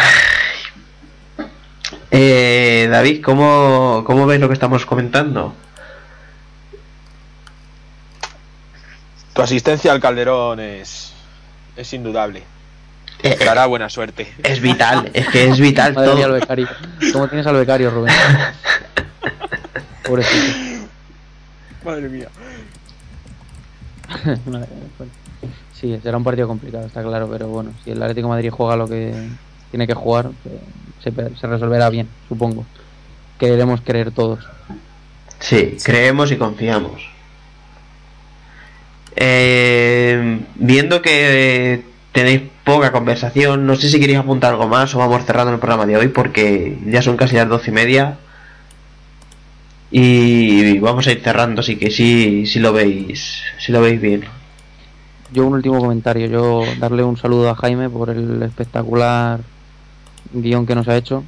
[2.11, 5.55] Eh, David, ¿cómo, ¿cómo ves lo que estamos comentando?
[9.35, 11.13] Tu asistencia al Calderón es,
[11.79, 12.43] es indudable.
[13.23, 14.33] Eh, dará buena suerte.
[14.43, 16.41] Es vital, es que es vital Madre mía, al todo.
[16.41, 16.69] becario.
[17.13, 18.15] ¿Cómo tienes al becario, Rubén?
[20.05, 20.87] Pobrecito.
[21.85, 22.29] Madre mía.
[24.47, 25.09] Madre mía, pues.
[25.75, 28.77] Sí, será un partido complicado, está claro, pero bueno, si el Atlético de Madrid juega
[28.77, 29.15] lo que
[29.71, 32.67] tiene que jugar, pues, se resolverá bien, supongo.
[33.39, 34.45] Queremos creer todos.
[35.39, 37.09] Sí, creemos y confiamos.
[39.21, 41.83] Eh, viendo que
[42.13, 45.87] tenéis poca conversación, no sé si queréis apuntar algo más o vamos cerrando el programa
[45.87, 48.19] de hoy porque ya son casi las doce y media.
[49.91, 54.25] Y vamos a ir cerrando, así que sí, si lo veis, si lo veis bien.
[55.33, 59.41] Yo un último comentario, yo darle un saludo a Jaime por el espectacular
[60.33, 61.25] guion que nos ha hecho,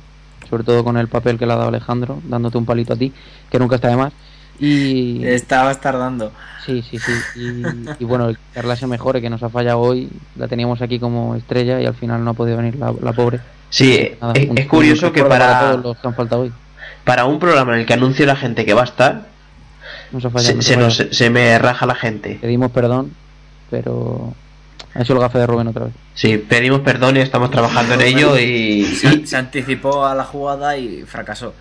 [0.49, 3.12] sobre todo con el papel que le ha dado Alejandro, dándote un palito a ti,
[3.51, 4.12] que nunca está de más.
[4.59, 6.33] Y Estabas tardando.
[6.67, 7.13] sí, sí, sí.
[7.37, 10.83] Y, y bueno, el que Carla se mejore, que nos ha fallado hoy, la teníamos
[10.83, 13.41] aquí como estrella y al final no ha podido venir la, la pobre.
[13.71, 16.53] Sí, Nada, es, un- es curioso un que para, todos los que han faltado hoy.
[17.05, 19.27] para un programa en el que anuncio la gente que va a estar,
[20.13, 22.39] Nos ha fallado, se, nos se me raja la gente.
[22.41, 23.13] Pedimos perdón,
[23.71, 24.35] pero
[24.95, 25.95] ha hecho el gafe de Rubén otra vez.
[26.15, 30.77] Sí, pedimos perdón y estamos trabajando en ello y, Se, se anticipó a la jugada
[30.77, 31.55] y fracasó.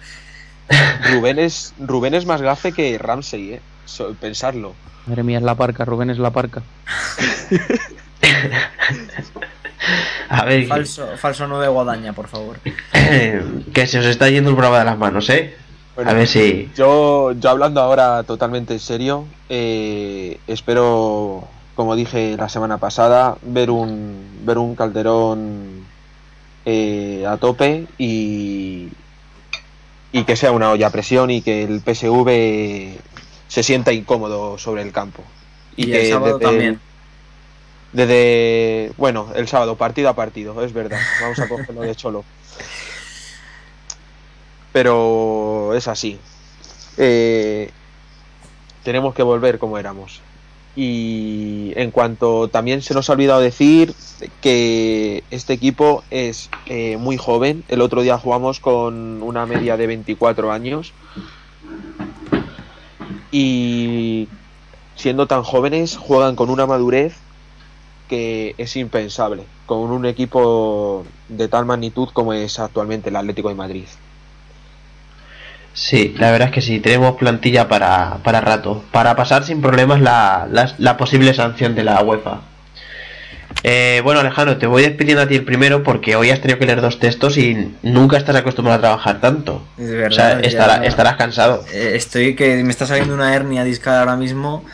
[1.11, 3.61] Rubén es, Rubén es más gafe que Ramsey, ¿eh?
[3.85, 4.73] So- pensarlo.
[5.07, 6.61] Madre mía, es la parca, Rubén es la parca.
[10.29, 12.57] a ver, Falso, falso 9 guadaña, por favor.
[13.73, 15.55] que se os está yendo el programa de las manos, ¿eh?
[15.95, 16.69] Bueno, A ver si...
[16.75, 23.69] Yo, yo hablando ahora totalmente en serio, eh, espero, como dije la semana pasada, ver
[23.71, 25.83] un, ver un Calderón
[26.65, 28.89] eh, a tope y,
[30.11, 32.99] y que sea una olla a presión y que el PSV
[33.47, 35.23] se sienta incómodo sobre el campo.
[35.75, 36.81] Y, que el sábado desde- también.
[37.91, 40.99] Desde, bueno, el sábado, partido a partido, es verdad.
[41.21, 42.23] Vamos a cogerlo de cholo.
[44.71, 46.19] Pero es así.
[46.97, 47.71] Eh,
[48.83, 50.21] tenemos que volver como éramos.
[50.75, 53.93] Y en cuanto también se nos ha olvidado decir
[54.41, 57.63] que este equipo es eh, muy joven.
[57.67, 60.93] El otro día jugamos con una media de 24 años.
[63.31, 64.27] Y
[64.95, 67.15] siendo tan jóvenes, juegan con una madurez
[68.07, 73.55] que es impensable con un equipo de tal magnitud como es actualmente el Atlético de
[73.55, 73.85] Madrid.
[75.81, 80.01] Sí, la verdad es que sí, tenemos plantilla para, para rato, para pasar sin problemas
[80.01, 82.41] la, la, la posible sanción de la UEFA.
[83.63, 86.65] Eh, bueno, Alejandro, te voy despidiendo a ti el primero porque hoy has tenido que
[86.65, 89.63] leer dos textos y nunca estás acostumbrado a trabajar tanto.
[89.77, 90.15] Es o verdad.
[90.15, 91.63] sea, ya- estará- estarás cansado.
[91.73, 94.65] Eh, Estoy que me está saliendo una hernia discal ahora mismo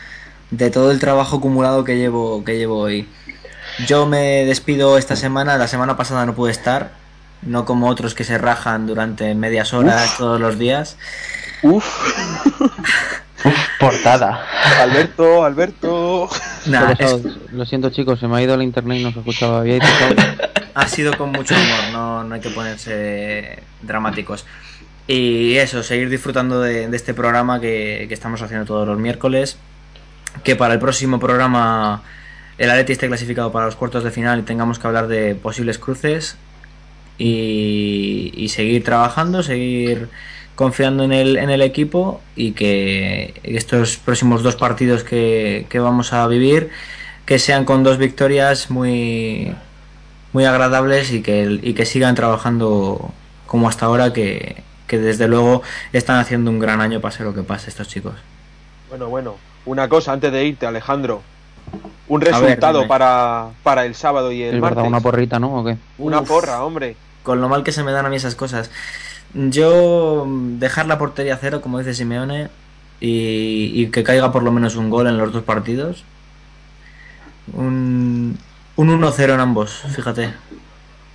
[0.50, 3.08] de todo el trabajo acumulado que llevo que llevo hoy.
[3.86, 6.90] Yo me despido esta semana, la semana pasada no pude estar,
[7.42, 10.96] no como otros que se rajan durante medias horas todos los días.
[11.62, 11.84] Uf,
[13.78, 14.44] Portada.
[14.80, 16.28] Alberto, Alberto.
[16.66, 17.22] Nah, es-.
[17.52, 19.66] Lo siento chicos, se me ha ido la internet y no se escuchaba.
[19.66, 20.16] Intentado-
[20.74, 24.44] ha sido con mucho humor, no, no hay que ponerse dramáticos.
[25.06, 29.56] Y eso, seguir disfrutando de, de este programa que, que estamos haciendo todos los miércoles.
[30.42, 32.02] Que para el próximo programa
[32.58, 35.78] el Atleti esté clasificado para los cuartos de final y tengamos que hablar de posibles
[35.78, 36.36] cruces.
[37.18, 40.08] Y, y seguir trabajando, seguir
[40.54, 46.12] confiando en el, en el equipo y que estos próximos dos partidos que, que vamos
[46.12, 46.70] a vivir
[47.26, 49.52] que sean con dos victorias muy
[50.32, 53.10] muy agradables y que, y que sigan trabajando
[53.46, 55.62] como hasta ahora que, que desde luego
[55.92, 58.14] están haciendo un gran año pase lo que pase estos chicos.
[58.90, 61.22] Bueno, bueno, una cosa antes de irte, Alejandro.
[62.08, 64.76] Un ver, resultado para, para el sábado y el Es martes.
[64.76, 65.60] verdad, una porrita, ¿no?
[65.60, 65.76] ¿O qué?
[65.98, 66.28] Una Uf.
[66.28, 66.96] porra, hombre.
[67.26, 68.70] Con lo mal que se me dan a mí esas cosas.
[69.34, 72.50] Yo mm, dejar la portería cero, como dice Simeone,
[73.00, 76.06] y, y que caiga por lo menos un gol en los dos partidos.
[77.52, 78.38] Un,
[78.76, 80.34] un 1-0 en ambos, fíjate.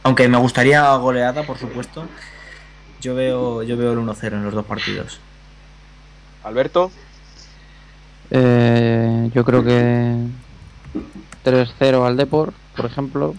[0.03, 2.11] Aunque me gustaría goleada, por supuesto.
[2.99, 5.21] Yo veo, yo veo el 1-0 en los dos partidos.
[6.43, 6.91] Alberto,
[8.29, 10.15] Eh, yo creo que
[11.43, 13.35] 3-0 al Depor, por ejemplo,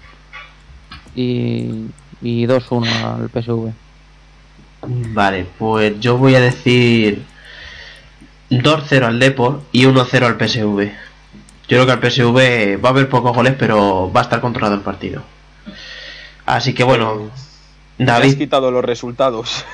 [1.14, 3.72] y, y 2-1 al PSV.
[5.14, 7.24] Vale, pues yo voy a decir
[8.50, 10.90] 2-0 al Depor y 1-0 al PSV.
[11.68, 14.74] Yo creo que al PSV va a haber pocos goles, pero va a estar controlado
[14.74, 15.22] el partido.
[16.44, 17.30] Así que bueno,
[17.98, 18.36] Me has David.
[18.38, 19.64] quitado los resultados.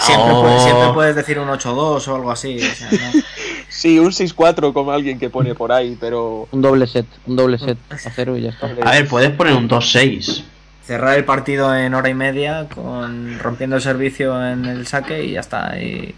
[0.00, 0.42] Siempre, Oh.
[0.42, 2.58] puedes, siempre puedes decir un 8-2 o algo así.
[2.58, 3.20] o sea, ¿no?
[3.68, 7.58] Sí, un 6-4 como alguien que pone por ahí, pero Un doble set, un doble
[7.58, 8.66] set a cero y ya está.
[8.66, 10.44] A ver, puedes poner un 2-6.
[10.86, 15.32] Cerrar el partido en hora y media con rompiendo el servicio en el saque y
[15.32, 15.78] ya está.
[15.78, 16.14] Y,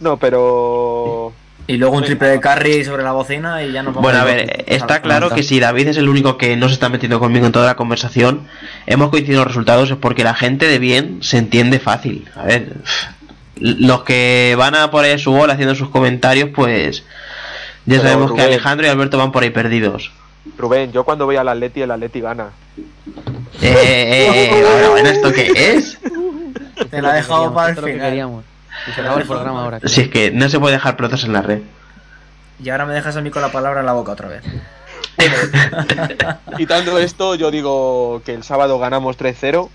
[0.00, 1.34] no, pero
[1.66, 4.64] y luego un triple de carry sobre la bocina y ya no Bueno, a ver,
[4.66, 7.52] está claro que si David es el único que no se está metiendo conmigo en
[7.52, 8.48] toda la conversación,
[8.86, 12.28] hemos coincidido en los resultados es porque la gente de bien se entiende fácil.
[12.34, 12.72] A ver,
[13.56, 17.04] los que van a por ahí a su gol haciendo sus comentarios, pues
[17.86, 18.40] ya Pero, sabemos que.
[18.40, 20.10] Alejandro y Alberto van por ahí perdidos.
[20.56, 22.50] Rubén, yo cuando voy al Atleti, el Atleti gana.
[23.60, 25.98] Eh, eh, eh, bueno, bueno, ¿esto qué es?
[26.90, 28.44] Te la he dejado para el lo que queríamos.
[28.88, 29.80] Y se acaba el programa ahora.
[29.84, 31.60] Si es que no se puede dejar pelotas en la red.
[32.62, 34.42] Y ahora me dejas a mí con la palabra en la boca otra vez.
[36.56, 39.68] Quitando esto, yo digo que el sábado ganamos 3-0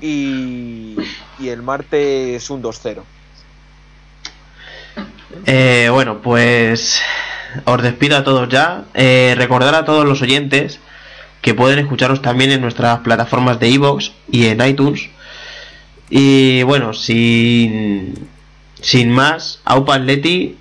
[0.00, 0.96] y,
[1.38, 3.02] y el martes un 2-0.
[5.46, 7.00] Eh, bueno, pues
[7.64, 8.84] os despido a todos ya.
[8.94, 10.80] Eh, recordar a todos los oyentes
[11.40, 15.10] que pueden escucharos también en nuestras plataformas de iVoox y en iTunes.
[16.08, 18.14] Y bueno, sin,
[18.80, 20.56] sin más, Aupa Atleti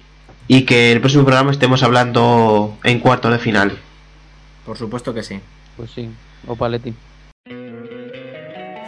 [0.47, 3.77] y que el próximo programa estemos hablando en cuartos de final.
[4.65, 5.39] Por supuesto que sí.
[5.77, 6.09] Pues sí,
[6.47, 6.93] Opa Leti.